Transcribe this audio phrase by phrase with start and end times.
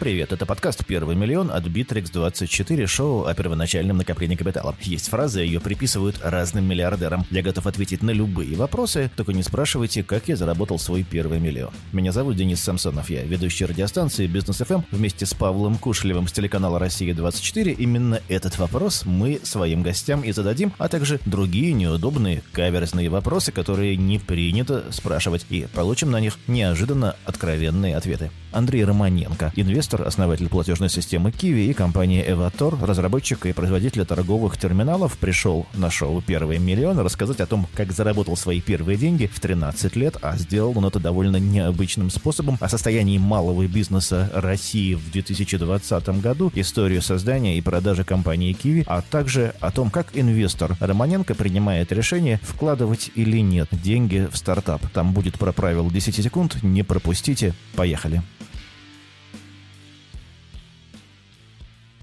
[0.00, 4.74] Привет, это подкаст «Первый миллион» от Bittrex24, шоу о первоначальном накоплении капитала.
[4.80, 7.26] Есть фраза, ее приписывают разным миллиардерам.
[7.30, 11.74] Я готов ответить на любые вопросы, только не спрашивайте, как я заработал свой первый миллион.
[11.92, 16.78] Меня зовут Денис Самсонов, я ведущий радиостанции Бизнес ФМ вместе с Павлом Кушлевым с телеканала
[16.78, 17.74] «Россия-24».
[17.74, 23.98] Именно этот вопрос мы своим гостям и зададим, а также другие неудобные, каверзные вопросы, которые
[23.98, 28.30] не принято спрашивать, и получим на них неожиданно откровенные ответы.
[28.52, 35.16] Андрей Романенко, инвестор, основатель платежной системы Kiwi и компания Evator, разработчик и производитель торговых терминалов,
[35.18, 39.96] пришел на шоу «Первый миллион» рассказать о том, как заработал свои первые деньги в 13
[39.96, 46.20] лет, а сделал он это довольно необычным способом, о состоянии малого бизнеса России в 2020
[46.20, 51.92] году, историю создания и продажи компании Kiwi, а также о том, как инвестор Романенко принимает
[51.92, 54.86] решение, вкладывать или нет деньги в стартап.
[54.92, 57.54] Там будет про правил 10 секунд, не пропустите.
[57.76, 58.22] Поехали.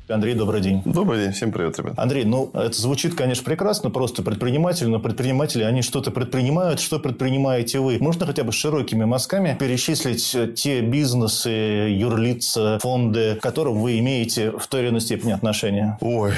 [0.09, 0.81] Андрей, добрый день.
[0.85, 1.93] Добрый день, всем привет, ребят.
[1.97, 7.79] Андрей, ну, это звучит, конечно, прекрасно, просто предприниматель, но предприниматели, они что-то предпринимают, что предпринимаете
[7.79, 7.97] вы?
[7.99, 14.65] Можно хотя бы широкими мазками перечислить те бизнесы, юрлица, фонды, к которым вы имеете в
[14.67, 15.97] той или иной степени отношения?
[15.99, 16.31] Ой,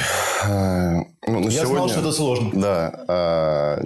[0.47, 0.95] э,
[1.27, 1.73] ну, Я сегодня...
[1.73, 2.49] знал, что это сложно.
[2.53, 3.83] Да, а,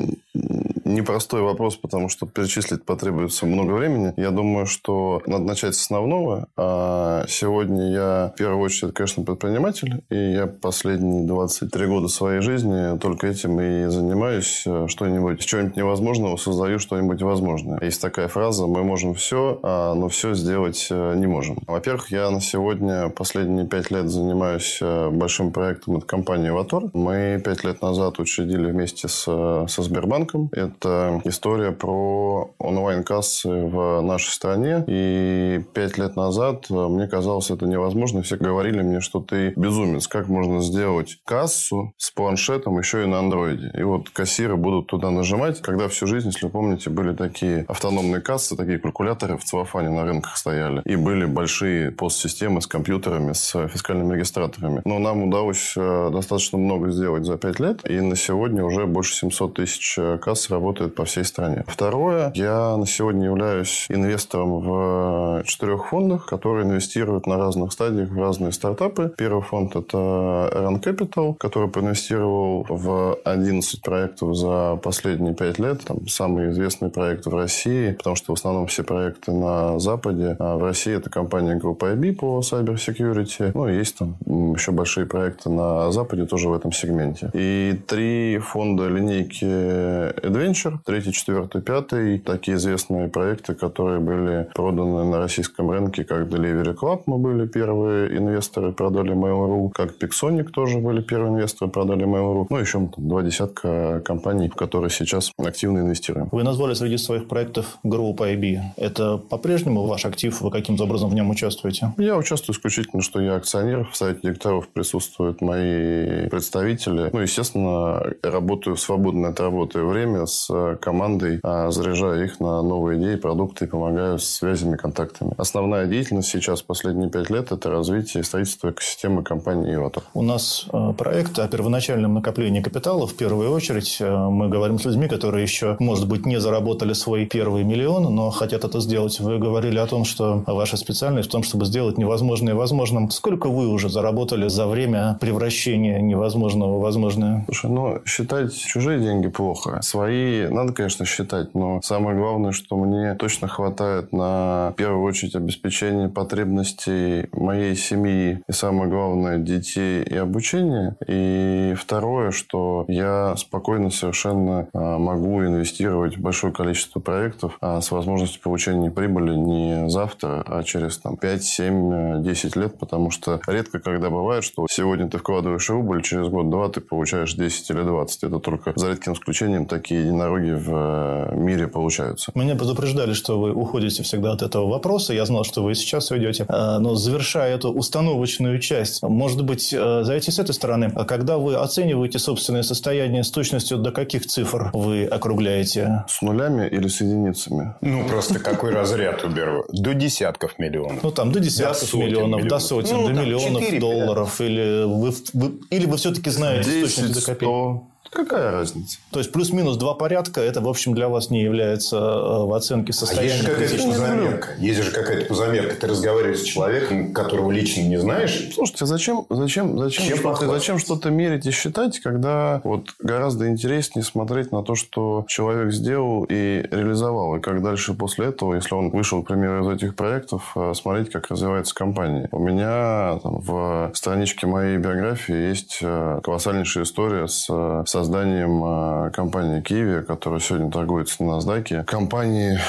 [0.94, 4.14] непростой вопрос, потому что перечислить потребуется много времени.
[4.18, 6.48] Я думаю, что надо начать с основного.
[6.58, 12.98] А сегодня я, в первую очередь, конечно, предприниматель, и я последние 23 года своей жизни
[13.00, 14.66] только этим и занимаюсь.
[14.88, 17.80] Что-нибудь, с чего-нибудь невозможного создаю что-нибудь возможное.
[17.82, 21.58] Есть такая фраза «мы можем все, а, но все сделать э, не можем».
[21.68, 26.84] Во-первых, я на сегодня последние пять лет занимаюсь э, большим проектом от компании «Ватор».
[26.94, 30.50] Мы пять лет назад учредили вместе с, со Сбербанком.
[30.52, 34.84] Это это история про онлайн-кассы в нашей стране.
[34.88, 38.22] И пять лет назад э, мне казалось это невозможно.
[38.22, 40.08] Все говорили мне, что ты безумец.
[40.08, 43.72] Как можно сделать кассу с планшетом еще и на андроиде?
[43.74, 45.62] И вот кассиры будут туда нажимать.
[45.62, 50.04] Когда всю жизнь, если вы помните, были такие автономные кассы, такие калькуляторы в целлофане на
[50.04, 50.82] рынках стояли.
[50.86, 54.82] И были большие постсистемы с компьютерами, с фискальными регистраторами.
[54.86, 57.90] Но нам удалось э, достаточно много сделать за пять лет.
[57.90, 61.64] И на сегодня уже больше 700 тысяч э, касс работают работает по всей стране.
[61.68, 68.20] Второе, я на сегодня являюсь инвестором в четырех фондах, которые инвестируют на разных стадиях в
[68.20, 69.14] разные стартапы.
[69.16, 75.82] Первый фонд– это Run Capital, который проинвестировал в 11 проектов за последние 5 лет.
[75.86, 80.36] Там самые известные проекты в России, потому что в основном все проекты на Западе.
[80.40, 83.52] А в России это компания группа IB по Cyber Security.
[83.54, 84.16] Ну, есть там
[84.54, 87.30] еще большие проекты на Западе тоже в этом сегменте.
[87.34, 92.20] И три фонда линейки Adventure Venture, третий, четвертый, пятый.
[92.20, 98.18] Такие известные проекты, которые были проданы на российском рынке, как Delivery Club, мы были первые
[98.18, 102.48] инвесторы, продали Mail.ru, как Pixonic тоже были первые инвесторы, продали Mail.ru.
[102.50, 106.30] Ну, еще там, два десятка компаний, в которые сейчас активно инвестируем.
[106.32, 108.60] Вы назвали среди своих проектов Group IB.
[108.78, 110.40] Это по-прежнему ваш актив?
[110.42, 111.94] Вы каким-то образом в нем участвуете?
[111.98, 113.88] Я участвую исключительно, что я акционер.
[113.92, 117.10] В совете директоров присутствуют мои представители.
[117.12, 120.43] Ну, естественно, работаю в свободное от работы время с
[120.80, 125.34] командой, а, заряжаю их на новые идеи, продукты и помогаю с связями, контактами.
[125.38, 130.04] Основная деятельность сейчас, последние пять лет, это развитие и строительство экосистемы компании «Иватор».
[130.14, 133.08] У нас а, проект о первоначальном накоплении капитала.
[133.08, 137.26] В первую очередь а, мы говорим с людьми, которые еще, может быть, не заработали свой
[137.26, 139.20] первый миллион, но хотят это сделать.
[139.20, 143.10] Вы говорили о том, что ваша специальность в том, чтобы сделать невозможное возможным.
[143.10, 147.44] Сколько вы уже заработали за время превращения невозможного в возможное?
[147.46, 149.80] Слушай, ну, считать чужие деньги плохо.
[149.82, 155.36] Свои надо, конечно, считать, но самое главное, что мне точно хватает на, в первую очередь,
[155.36, 160.96] обеспечение потребностей моей семьи и, самое главное, детей и обучения.
[161.08, 167.92] И второе, что я спокойно совершенно а, могу инвестировать в большое количество проектов а, с
[167.92, 173.80] возможностью получения прибыли не завтра, а через там, 5, 7, 10 лет, потому что редко
[173.80, 178.24] когда бывает, что сегодня ты вкладываешь рубль, через год-два ты получаешь 10 или 20.
[178.24, 182.32] Это только за редким исключением такие дороги в э, мире получаются.
[182.36, 185.14] Меня предупреждали, что вы уходите всегда от этого вопроса.
[185.14, 186.46] Я знал, что вы сейчас уйдете.
[186.48, 190.92] Э, но завершая эту установочную часть, может быть, э, зайти с этой стороны.
[190.96, 196.06] А когда вы оцениваете собственное состояние с точностью до каких цифр вы округляете?
[196.08, 197.76] С нулями или с единицами?
[197.82, 199.66] Ну, просто какой разряд уберу?
[199.72, 201.04] До десятков миллионов.
[201.04, 204.42] Ну, там до десятков миллионов, до сотен, ну, до миллионов 4, долларов.
[204.42, 207.93] Или вы, вы, или вы все-таки знаете 10, с точностью до копеек?
[208.14, 208.98] 100, какая разница?
[209.12, 212.94] То есть плюс-минус два порядка, это, в общем, для вас не является э, в оценке
[212.94, 213.48] состояния.
[213.48, 214.50] А есть же какая-то позамерка.
[214.58, 215.76] Есть же какая-то позамерка.
[215.76, 218.50] Ты разговариваешь с человеком, которого лично не знаешь.
[218.54, 224.52] Слушайте, зачем, зачем, зачем, что-то, зачем что-то мерить и считать, когда вот гораздо интереснее смотреть
[224.52, 229.24] на то, что человек сделал и реализовал, и как дальше после этого, если он вышел,
[229.24, 232.28] к примеру, из этих проектов, э, смотреть, как развивается компания.
[232.32, 240.04] У меня там, в страничке моей биографии есть э, колоссальнейшая история с созданием компании Kiwi,
[240.04, 241.84] которая сегодня торгуется на NASDAQ.
[241.86, 242.60] Компании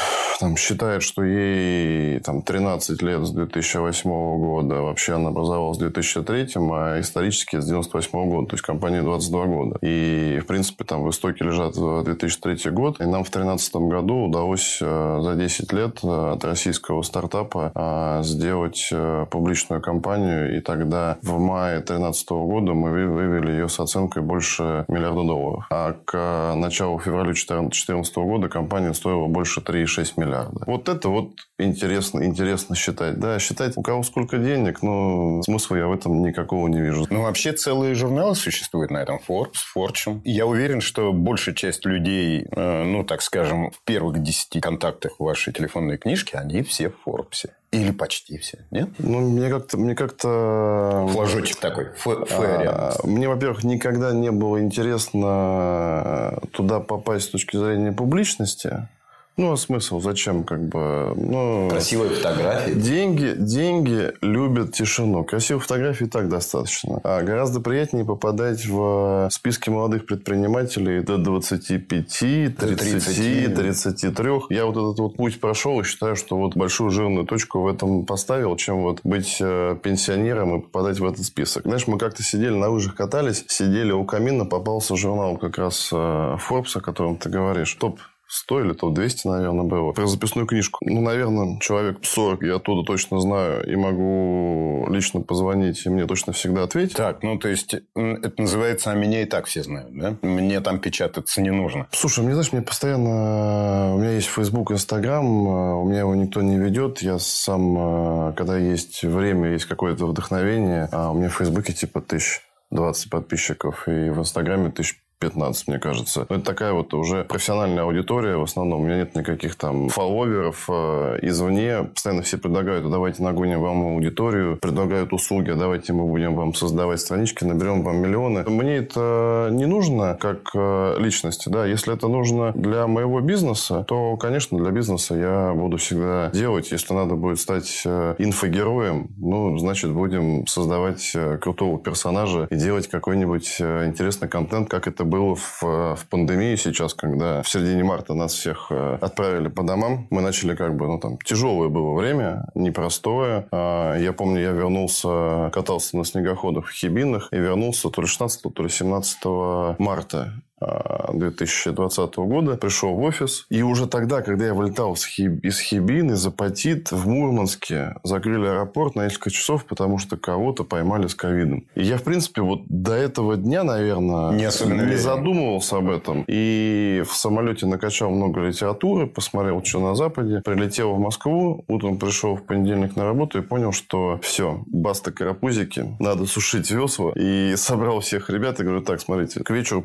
[0.40, 4.82] там, считает, что ей там, 13 лет с 2008 года.
[4.82, 8.48] Вообще она образовалась в 2003, а исторически с 98 года.
[8.48, 9.78] То есть компании 22 года.
[9.80, 13.00] И, в принципе, там в истоке лежат 2003 год.
[13.00, 18.22] И нам в 2013 году удалось э, за 10 лет э, от российского стартапа э,
[18.24, 18.92] сделать
[19.30, 20.56] публичную компанию.
[20.56, 25.66] И тогда в мае 2013 года мы вывели ее с оценкой больше миллиарда долларов.
[25.70, 30.64] А к началу февраля 2014 года компания стоила больше 3,6 миллиарда.
[30.66, 33.18] Вот это вот интересно, интересно считать.
[33.18, 37.06] Да, считать у кого сколько денег, но смысла я в этом никакого не вижу.
[37.10, 39.20] Ну, вообще целые журналы существуют на этом.
[39.28, 40.20] Forbes, Fortune.
[40.24, 45.24] Я уверен, что большая часть людей, э, ну, так скажем, в первых десяти контактах в
[45.24, 47.54] вашей телефонной книжке, они все в Форбсе.
[47.74, 48.90] Или почти все, нет?
[48.98, 49.76] Ну, мне как-то...
[49.76, 51.08] Мне как-то...
[51.10, 58.88] Флажочек такой, а, Мне, во-первых, никогда не было интересно туда попасть с точки зрения публичности.
[59.36, 60.00] Ну, а смысл?
[60.00, 60.44] Зачем?
[60.44, 62.70] Как бы, ну, Красивые фотографии.
[62.72, 65.24] Деньги, деньги любят тишину.
[65.24, 67.00] Красивых фотографий и так достаточно.
[67.02, 74.30] А гораздо приятнее попадать в списки молодых предпринимателей до 25, 30, 30, 33.
[74.50, 78.06] Я вот этот вот путь прошел и считаю, что вот большую жирную точку в этом
[78.06, 81.64] поставил, чем вот быть э, пенсионером и попадать в этот список.
[81.64, 85.96] Знаешь, мы как-то сидели на лыжах катались, сидели у камина, попался журнал как раз э,
[85.96, 87.74] Forbes, о котором ты говоришь.
[87.74, 87.98] Топ
[88.34, 89.92] 100 или то 200, наверное, было.
[89.92, 90.78] Про записную книжку.
[90.82, 96.32] Ну, наверное, человек 40 я оттуда точно знаю и могу лично позвонить, и мне точно
[96.32, 96.96] всегда ответить.
[96.96, 100.16] Так, ну, то есть, это называется «А меня и так все знают», да?
[100.22, 101.86] Мне там печататься не нужно.
[101.92, 103.94] Слушай, мне, знаешь, мне постоянно...
[103.94, 107.02] У меня есть Facebook, Instagram, у меня его никто не ведет.
[107.02, 112.40] Я сам, когда есть время, есть какое-то вдохновение, а у меня в Фейсбуке типа тысяч
[112.70, 116.26] 20 подписчиков, и в Инстаграме тысяч 15, мне кажется.
[116.28, 118.82] Это такая вот уже профессиональная аудитория в основном.
[118.82, 121.84] У меня нет никаких там фолловеров э, извне.
[121.94, 127.44] Постоянно все предлагают, давайте нагоним вам аудиторию, предлагают услуги, давайте мы будем вам создавать странички,
[127.44, 128.44] наберем вам миллионы.
[128.46, 131.48] Мне это не нужно как э, личности.
[131.48, 131.64] Да?
[131.64, 136.70] Если это нужно для моего бизнеса, то, конечно, для бизнеса я буду всегда делать.
[136.70, 142.88] Если надо будет стать э, инфогероем, ну, значит, будем создавать э, крутого персонажа и делать
[142.88, 148.14] какой-нибудь э, интересный контент, как это было в, в пандемии сейчас, когда в середине марта
[148.14, 150.08] нас всех э, отправили по домам.
[150.10, 153.46] Мы начали как бы, ну там, тяжелое было время, непростое.
[153.52, 158.42] А, я помню, я вернулся, катался на снегоходах в Хибинах и вернулся то ли 16,
[158.52, 160.32] то ли 17 марта.
[160.60, 163.46] 2020 года, пришел в офис.
[163.50, 169.04] И уже тогда, когда я вылетал из Хибин, из Апатит, в Мурманске закрыли аэропорт на
[169.04, 171.66] несколько часов, потому что кого-то поймали с ковидом.
[171.74, 176.24] И я, в принципе, вот до этого дня, наверное, не, особенно не задумывался об этом.
[176.26, 182.36] И в самолете накачал много литературы, посмотрел, что на Западе, прилетел в Москву, утром пришел
[182.36, 187.12] в понедельник на работу и понял, что все, баста карапузики, надо сушить весла.
[187.16, 189.82] И собрал всех ребят и говорю, так, смотрите, к вечеру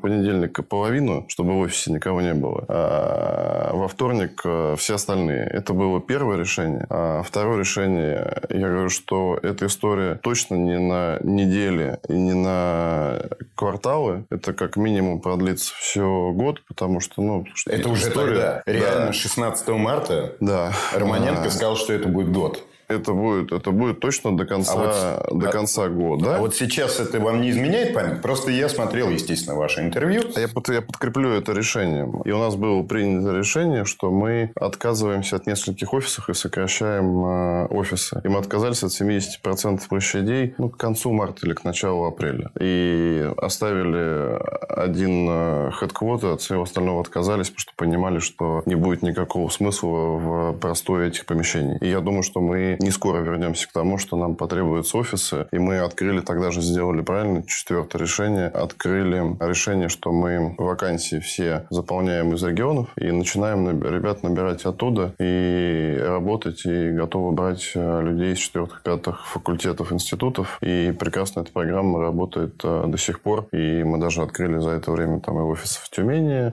[0.59, 2.65] понедельника половину, чтобы в офисе никого не было.
[2.67, 5.49] А во вторник э, все остальные.
[5.51, 6.85] Это было первое решение.
[6.89, 13.21] А второе решение, я говорю, что эта история точно не на недели и не на
[13.55, 14.25] кварталы.
[14.29, 17.45] Это как минимум продлится все год, потому что, ну...
[17.65, 18.33] Это уже история...
[18.33, 18.63] тогда.
[18.65, 19.13] Реально, да.
[19.13, 20.71] 16 марта да.
[20.93, 21.49] Романенко а...
[21.49, 25.49] сказал, что это будет год это будет, это будет точно до конца, а вот, до
[25.49, 26.37] а, конца года.
[26.37, 28.21] А вот сейчас это вам не изменяет память?
[28.21, 30.23] Просто я смотрел, естественно, ваше интервью.
[30.35, 32.21] Я, под, я подкреплю это решением.
[32.21, 37.65] И у нас было принято решение, что мы отказываемся от нескольких офисов и сокращаем э,
[37.67, 38.21] офисы.
[38.23, 42.49] И мы отказались от 70% площадей ну, к концу марта или к началу апреля.
[42.59, 49.03] И оставили один э, хедквотер, от всего остального отказались, потому что понимали, что не будет
[49.03, 51.77] никакого смысла в простое этих помещений.
[51.81, 55.47] И я думаю, что мы не скоро вернемся к тому, что нам потребуются офисы.
[55.51, 58.47] И мы открыли, тогда же сделали правильно, четвертое решение.
[58.47, 65.97] Открыли решение, что мы вакансии все заполняем из регионов и начинаем ребят набирать оттуда и
[65.99, 70.57] работать, и готовы брать э, людей из четвертых, пятых факультетов, институтов.
[70.61, 73.47] И прекрасно эта программа работает э, до сих пор.
[73.51, 76.49] И мы даже открыли за это время там и офис в Тюмени,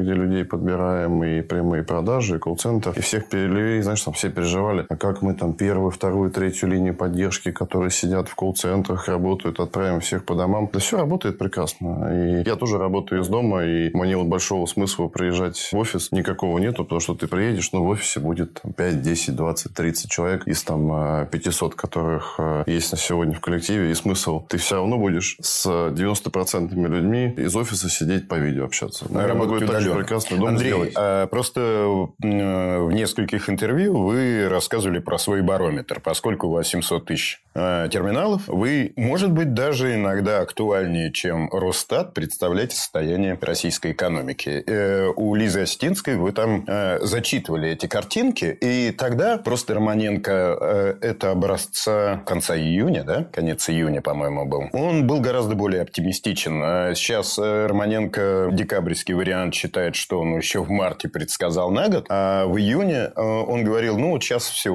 [0.00, 2.92] где людей подбираем, и прямые продажи, и колл-центр.
[2.96, 6.94] И всех перевели, знаешь, там все переживали, а как мы там первую, вторую, третью линию
[6.94, 10.70] поддержки, которые сидят в колл-центрах, работают, отправим всех по домам.
[10.72, 12.42] Да все работает прекрасно.
[12.42, 16.58] И я тоже работаю из дома, и мне вот большого смысла приезжать в офис никакого
[16.58, 20.46] нету, потому что ты приедешь, но ну, в офисе будет 5, 10, 20, 30 человек
[20.46, 23.90] из там 500, которых э, есть на сегодня в коллективе.
[23.90, 29.06] И смысл, ты все равно будешь с 90% людьми из офиса сидеть по видео общаться.
[29.08, 30.92] Ну, я могу же прекрасно дома Андрей, сделать.
[30.94, 31.60] А просто
[32.20, 36.00] в нескольких интервью вы рассказывали про свой барометр.
[36.00, 42.14] Поскольку у вас 700 тысяч э, терминалов, вы, может быть, даже иногда актуальнее, чем Росстат,
[42.14, 44.62] представляете состояние российской экономики.
[44.66, 51.30] Э, у Лизы Остинской вы там э, зачитывали эти картинки, и тогда просто Романенко, это
[51.30, 56.60] образца конца июня, да, конец июня, по-моему, был, он был гораздо более оптимистичен.
[56.62, 62.46] А сейчас Романенко декабрьский вариант считает, что он еще в марте предсказал на год, а
[62.46, 64.70] в июне он говорил, ну, вот сейчас все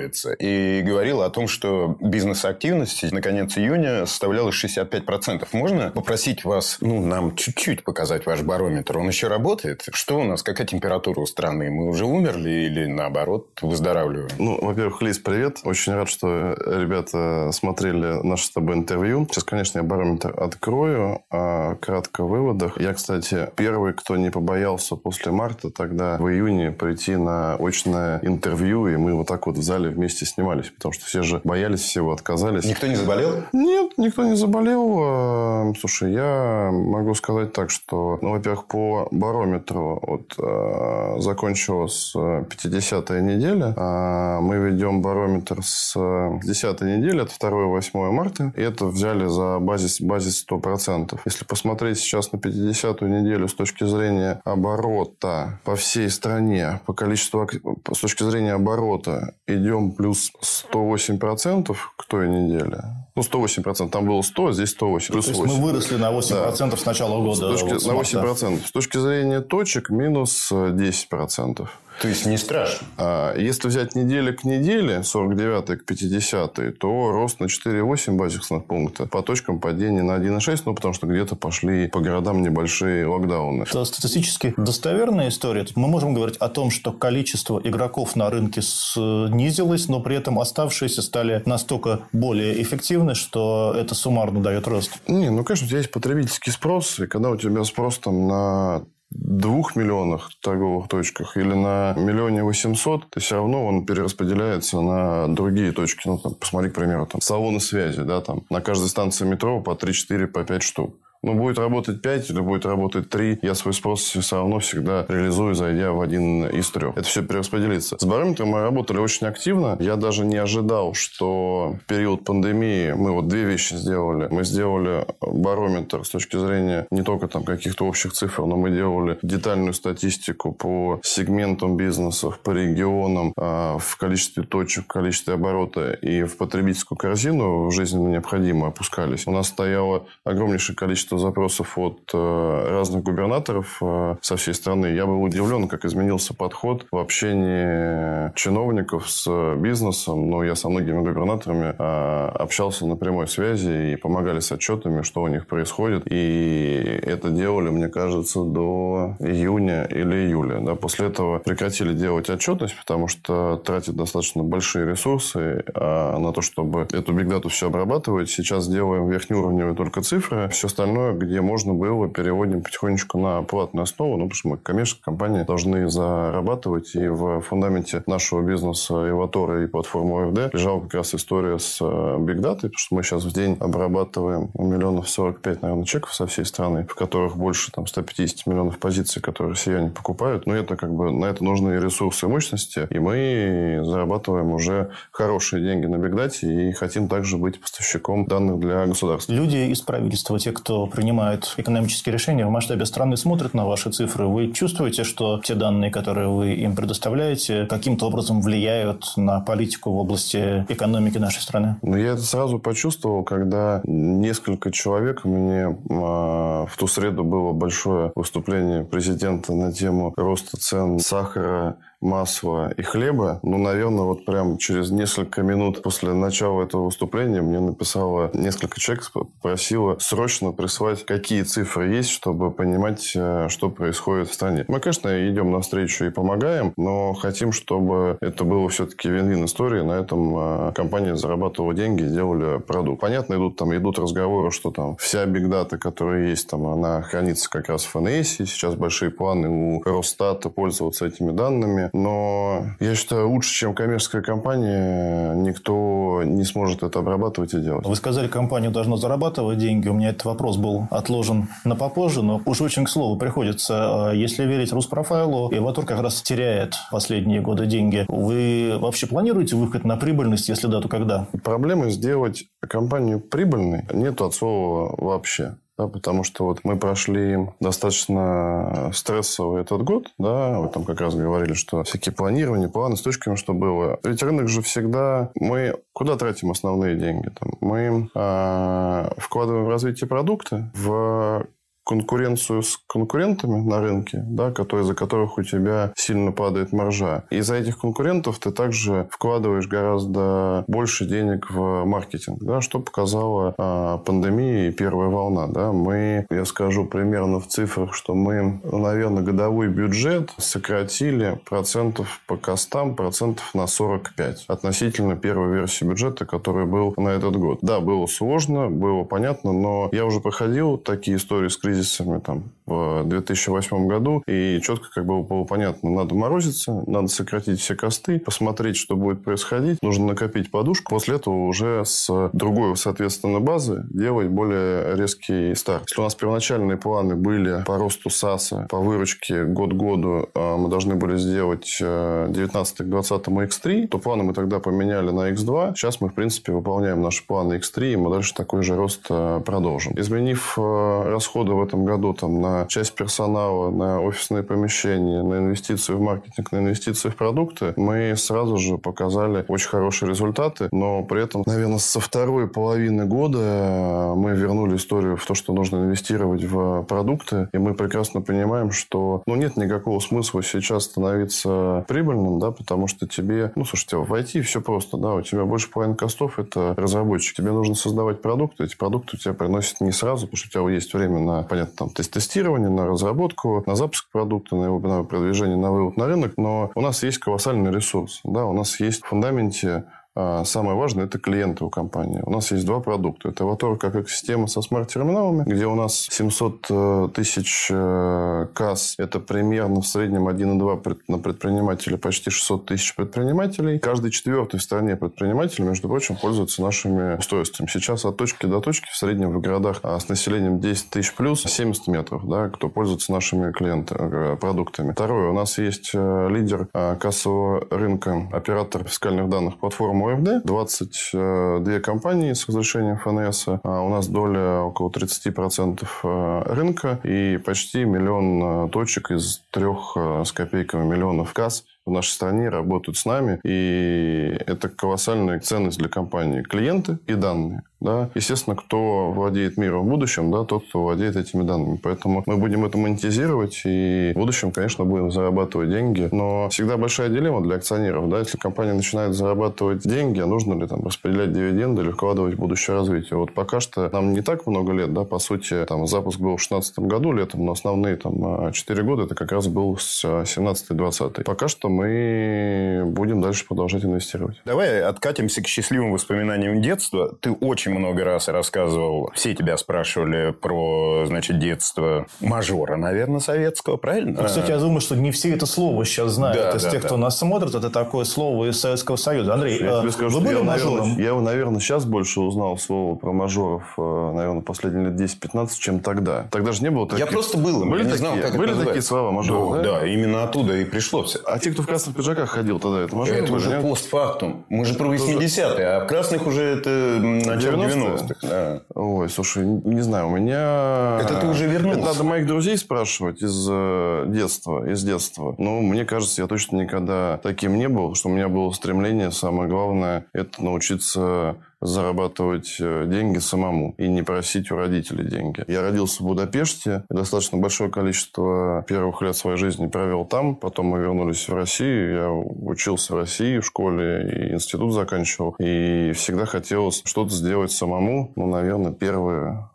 [0.00, 0.32] восстановится.
[0.34, 5.46] И говорил о том, что бизнес-активность на конец июня составляла 65%.
[5.52, 8.98] Можно попросить вас, ну, нам чуть-чуть показать ваш барометр?
[8.98, 9.84] Он еще работает?
[9.92, 10.42] Что у нас?
[10.42, 11.70] Какая температура у страны?
[11.70, 14.30] Мы уже умерли или, наоборот, выздоравливаем?
[14.38, 15.58] Ну, во-первых, Лиз, привет.
[15.64, 19.26] Очень рад, что ребята смотрели наше с тобой интервью.
[19.30, 21.22] Сейчас, конечно, я барометр открою.
[21.30, 22.80] А кратко в выводах.
[22.80, 28.88] Я, кстати, первый, кто не побоялся после марта тогда в июне прийти на очное интервью,
[28.88, 32.12] и мы вот так вот в зале вместе снимались, потому что все же боялись всего,
[32.12, 32.64] отказались.
[32.64, 33.42] Никто не заболел?
[33.52, 34.98] Нет, никто не заболел.
[35.02, 43.20] А, слушай, я могу сказать так, что, ну, во-первых, по барометру вот а, закончилась 50-я
[43.20, 43.74] неделя.
[43.76, 48.52] А, мы ведем барометр с 10 недели, это 2-8 марта.
[48.56, 51.20] И это взяли за базис, базис 100%.
[51.24, 57.48] Если посмотреть сейчас на 50-ю неделю с точки зрения оборота по всей стране, по количеству,
[57.92, 59.34] с точки зрения оборота,
[59.70, 62.82] идем плюс 108% к той неделе.
[63.14, 63.90] Ну, 108%.
[63.90, 65.12] Там было 100, здесь 108.
[65.12, 65.54] Плюс То есть 8.
[65.54, 66.76] мы выросли на 8% да.
[66.76, 67.56] с начала года.
[67.56, 68.66] С точки, на 8%.
[68.66, 71.68] С точки зрения точек минус 10%.
[72.00, 72.86] То есть не страшно.
[72.96, 79.06] А если взять неделя к неделе, 49 к 50, то рост на 4,8 базисных пункта.
[79.06, 83.64] По точкам падения на 1,6, ну, потому что где-то пошли по городам небольшие локдауны.
[83.64, 85.66] Это статистически достоверная история.
[85.76, 91.02] Мы можем говорить о том, что количество игроков на рынке снизилось, но при этом оставшиеся
[91.02, 94.92] стали настолько более эффективны, что это суммарно дает рост.
[95.06, 98.82] Не, ну, конечно, у тебя есть потребительский спрос, и когда у тебя спрос там на
[99.10, 105.72] двух миллионах торговых точках или на миллионе восемьсот, то все равно он перераспределяется на другие
[105.72, 106.06] точки.
[106.06, 109.70] Ну, там, посмотри, к примеру, там, салоны связи, да, там, на каждой станции метро по
[109.70, 110.94] 3-4, по 5 штук.
[111.22, 115.54] Ну, будет работать 5 или будет работать 3, я свой спрос все равно всегда реализую,
[115.54, 116.96] зайдя в один из трех.
[116.96, 117.98] Это все перераспределится.
[117.98, 119.76] С барометром мы работали очень активно.
[119.80, 124.28] Я даже не ожидал, что в период пандемии мы вот две вещи сделали.
[124.30, 129.18] Мы сделали барометр с точки зрения не только там каких-то общих цифр, но мы делали
[129.22, 136.22] детальную статистику по сегментам бизнесов, по регионам, а, в количестве точек, в количестве оборота и
[136.22, 139.26] в потребительскую корзину жизненно необходимо опускались.
[139.26, 144.86] У нас стояло огромнейшее количество количество запросов от э, разных губернаторов э, со всей страны.
[144.86, 150.30] Я был удивлен, как изменился подход в общении чиновников с бизнесом.
[150.30, 155.22] Но я со многими губернаторами э, общался на прямой связи и помогали с отчетами, что
[155.22, 156.02] у них происходит.
[156.10, 160.60] И это делали, мне кажется, до июня или июля.
[160.60, 160.74] Да.
[160.74, 167.12] После этого прекратили делать отчетность, потому что тратят достаточно большие ресурсы на то, чтобы эту
[167.12, 168.30] бигдату все обрабатывать.
[168.30, 170.48] Сейчас делаем верхнеуровневые только цифры.
[170.50, 174.16] Все остальное остальное, где можно было, переводим потихонечку на платную основу.
[174.16, 176.94] Ну, потому что мы, коммерческие компании, должны зарабатывать.
[176.94, 181.84] И в фундаменте нашего бизнеса Эватора и платформы ОФД лежала как раз история с э,
[181.84, 186.44] Big Data, потому что мы сейчас в день обрабатываем миллионов 45, наверное, чеков со всей
[186.44, 190.46] страны, в которых больше там 150 миллионов позиций, которые россияне покупают.
[190.46, 192.86] Но это как бы на это нужны ресурсы и мощности.
[192.90, 198.58] И мы зарабатываем уже хорошие деньги на Big Data и хотим также быть поставщиком данных
[198.60, 199.32] для государства.
[199.32, 204.26] Люди из правительства, те, кто принимают экономические решения в масштабе страны, смотрят на ваши цифры.
[204.26, 209.96] Вы чувствуете, что те данные, которые вы им предоставляете, каким-то образом влияют на политику в
[209.96, 211.76] области экономики нашей страны?
[211.82, 218.12] Ну, я это сразу почувствовал, когда несколько человек мне э, в ту среду было большое
[218.14, 223.40] выступление президента на тему роста цен сахара, масла и хлеба.
[223.42, 229.10] Ну, наверное, вот прям через несколько минут после начала этого выступления мне написало несколько человек,
[229.42, 234.64] просило срочно прислать, какие цифры есть, чтобы понимать, э, что происходит в стране.
[234.68, 239.82] Мы, конечно, идем навстречу и помогаем, но хотим, чтобы это было все-таки вин-вин история.
[239.82, 243.00] На этом э, компания зарабатывала деньги, делали продукт.
[243.00, 247.68] Понятно, идут там идут разговоры, что там вся бигдата, которая есть, там она хранится как
[247.68, 248.28] раз в ФНС.
[248.28, 255.34] Сейчас большие планы у Росстата пользоваться этими данными но я считаю, лучше, чем коммерческая компания,
[255.34, 257.86] никто не сможет это обрабатывать и делать.
[257.86, 259.88] Вы сказали, компания должна зарабатывать деньги.
[259.88, 264.08] У меня этот вопрос был отложен на попозже, но уж очень к слову приходится.
[264.08, 268.04] А если верить Руспрофайлу, Эватур как раз теряет последние годы деньги.
[268.08, 270.48] Вы вообще планируете выход на прибыльность?
[270.48, 271.26] Если да, то когда?
[271.42, 278.90] Проблемы сделать компанию прибыльной нет от слова вообще да, потому что вот мы прошли достаточно
[278.92, 283.36] стрессовый этот год, да, вы там как раз говорили, что всякие планирования, планы с точками,
[283.36, 283.98] что было.
[284.04, 285.30] Ведь рынок же всегда...
[285.34, 287.30] Мы куда тратим основные деньги?
[287.38, 291.46] Там, мы э, вкладываем в развитие продукта, в
[291.90, 297.24] конкуренцию с конкурентами на рынке, да, которые, за которых у тебя сильно падает маржа.
[297.30, 303.56] И за этих конкурентов ты также вкладываешь гораздо больше денег в маркетинг, да, что показала
[303.58, 305.48] а, пандемия и первая волна.
[305.48, 305.72] Да.
[305.72, 312.94] Мы, я скажу примерно в цифрах, что мы, наверное, годовой бюджет сократили процентов по костам
[312.94, 317.58] процентов на 45 относительно первой версии бюджета, который был на этот год.
[317.62, 322.52] Да, было сложно, было понятно, но я уже проходил такие истории с кризисом кризисами там,
[322.70, 324.22] в 2008 году.
[324.26, 329.22] И четко как бы было понятно, надо морозиться, надо сократить все косты, посмотреть, что будет
[329.24, 329.78] происходить.
[329.82, 330.90] Нужно накопить подушку.
[330.90, 335.84] После этого уже с другой, соответственно, базы делать более резкий старт.
[335.88, 340.68] Если у нас первоначальные планы были по росту САСа, по выручке год году а мы
[340.68, 345.74] должны были сделать 19 к 20 X3, то планы мы тогда поменяли на X2.
[345.74, 349.40] Сейчас мы, в принципе, выполняем наши планы X3, и мы дальше такой же рост э,
[349.44, 349.98] продолжим.
[349.98, 355.92] Изменив э, расходы в этом году там, на часть персонала, на офисные помещения, на инвестиции
[355.92, 360.68] в маркетинг, на инвестиции в продукты, мы сразу же показали очень хорошие результаты.
[360.72, 365.78] Но при этом, наверное, со второй половины года мы вернули историю в то, что нужно
[365.78, 367.48] инвестировать в продукты.
[367.52, 373.06] И мы прекрасно понимаем, что ну, нет никакого смысла сейчас становиться прибыльным, да, потому что
[373.06, 377.36] тебе, ну, слушайте, в IT все просто, да, у тебя больше половины костов– это разработчик.
[377.36, 380.74] Тебе нужно создавать продукты, эти продукты у тебя приносят не сразу, потому что у тебя
[380.74, 385.56] есть время на, понятно, там, тестирование, на разработку, на запуск продукта, на его на продвижение,
[385.56, 386.32] на вывод на рынок.
[386.36, 388.20] Но у нас есть колоссальный ресурс.
[388.24, 389.84] Да, у нас есть в фундаменте
[390.16, 392.20] самое важное– это клиенты у компании.
[392.24, 393.28] У нас есть два продукта.
[393.28, 398.94] Это Avatar как экосистема со смарт-терминалами, где у нас 700 э, тысяч э, касс.
[398.98, 403.78] Это примерно в среднем 1,2 на предпринимателя, почти 600 тысяч предпринимателей.
[403.78, 407.68] Каждый четвертый в стране предприниматель, между прочим, пользуется нашими устройствами.
[407.68, 411.42] Сейчас от точки до точки в среднем в городах а с населением 10 тысяч плюс
[411.42, 414.92] 70 метров, да, кто пользуется нашими клиентами, э, продуктами.
[414.92, 415.30] Второе.
[415.30, 422.98] У нас есть лидер кассового рынка, оператор фискальных данных платформы ОФД, 22 компании с разрешением
[422.98, 423.48] ФНС.
[423.62, 429.92] А у нас доля около 30% э, рынка и почти миллион э, точек из трех
[429.96, 433.40] э, с копейками миллионов касс в нашей стране работают с нами.
[433.44, 436.42] И это колоссальная ценность для компании.
[436.42, 437.62] Клиенты и данные.
[437.80, 438.10] Да?
[438.14, 441.80] Естественно, кто владеет миром в будущем, да, тот, кто владеет этими данными.
[441.82, 446.08] Поэтому мы будем это монетизировать и в будущем, конечно, будем зарабатывать деньги.
[446.12, 448.08] Но всегда большая дилемма для акционеров.
[448.10, 448.18] Да?
[448.18, 452.76] Если компания начинает зарабатывать деньги, а нужно ли там распределять дивиденды или вкладывать в будущее
[452.76, 453.18] развитие?
[453.18, 454.92] Вот пока что нам не так много лет.
[454.92, 455.04] Да?
[455.04, 459.14] По сути, там, запуск был в 2016 году летом, но основные там, 4 года это
[459.14, 461.24] как раз был с 17-20.
[461.24, 464.40] Пока что мы будем дальше продолжать инвестировать.
[464.44, 467.14] Давай откатимся к счастливым воспоминаниям детства.
[467.20, 474.20] Ты очень много раз рассказывал, все тебя спрашивали про, значит, детство мажора, наверное, советского, правильно?
[474.20, 476.36] Ну, кстати, я думаю, что не все это слово сейчас знают.
[476.36, 476.88] Да, из да, тех, да.
[476.88, 479.34] кто нас смотрит, это такое слово из Советского Союза.
[479.34, 480.88] Андрей, я э, скажу, вы были я, мажором?
[480.90, 485.80] Наверное, я, наверное, сейчас больше узнал слово про мажоров, э, наверное, последние лет 10-15, чем
[485.80, 486.26] тогда.
[486.30, 487.04] Тогда же не было таких...
[487.04, 489.80] Я просто был, были я такие, знал, как Были такие слова мажоров, да, да?
[489.80, 491.18] да, именно оттуда и пришло все.
[491.24, 493.62] А те, кто кто в красных пиджаках ходил тогда, это мажоры Это уже нет?
[493.62, 494.44] постфактум.
[494.48, 496.70] Мы же про 80-е, а в красных уже это
[497.00, 497.96] начало 90-е?
[497.96, 498.14] 90-х.
[498.22, 498.62] да.
[498.74, 500.98] Ой, слушай, не знаю, у меня...
[501.02, 501.80] Это ты уже вернулся.
[501.80, 505.34] Это надо моих друзей спрашивать из э, детства, из детства.
[505.38, 509.48] Но мне кажется, я точно никогда таким не был, что у меня было стремление, самое
[509.48, 515.44] главное, это научиться зарабатывать э, деньги самому и не просить у родителей деньги.
[515.46, 520.80] Я родился в Будапеште, достаточно большое количество первых лет своей жизни провел там, потом мы
[520.80, 526.82] вернулись в Россию, я учился в России в школе и институт заканчивал, и всегда хотелось
[526.84, 529.50] что-то сделать самому, ну, наверное, первые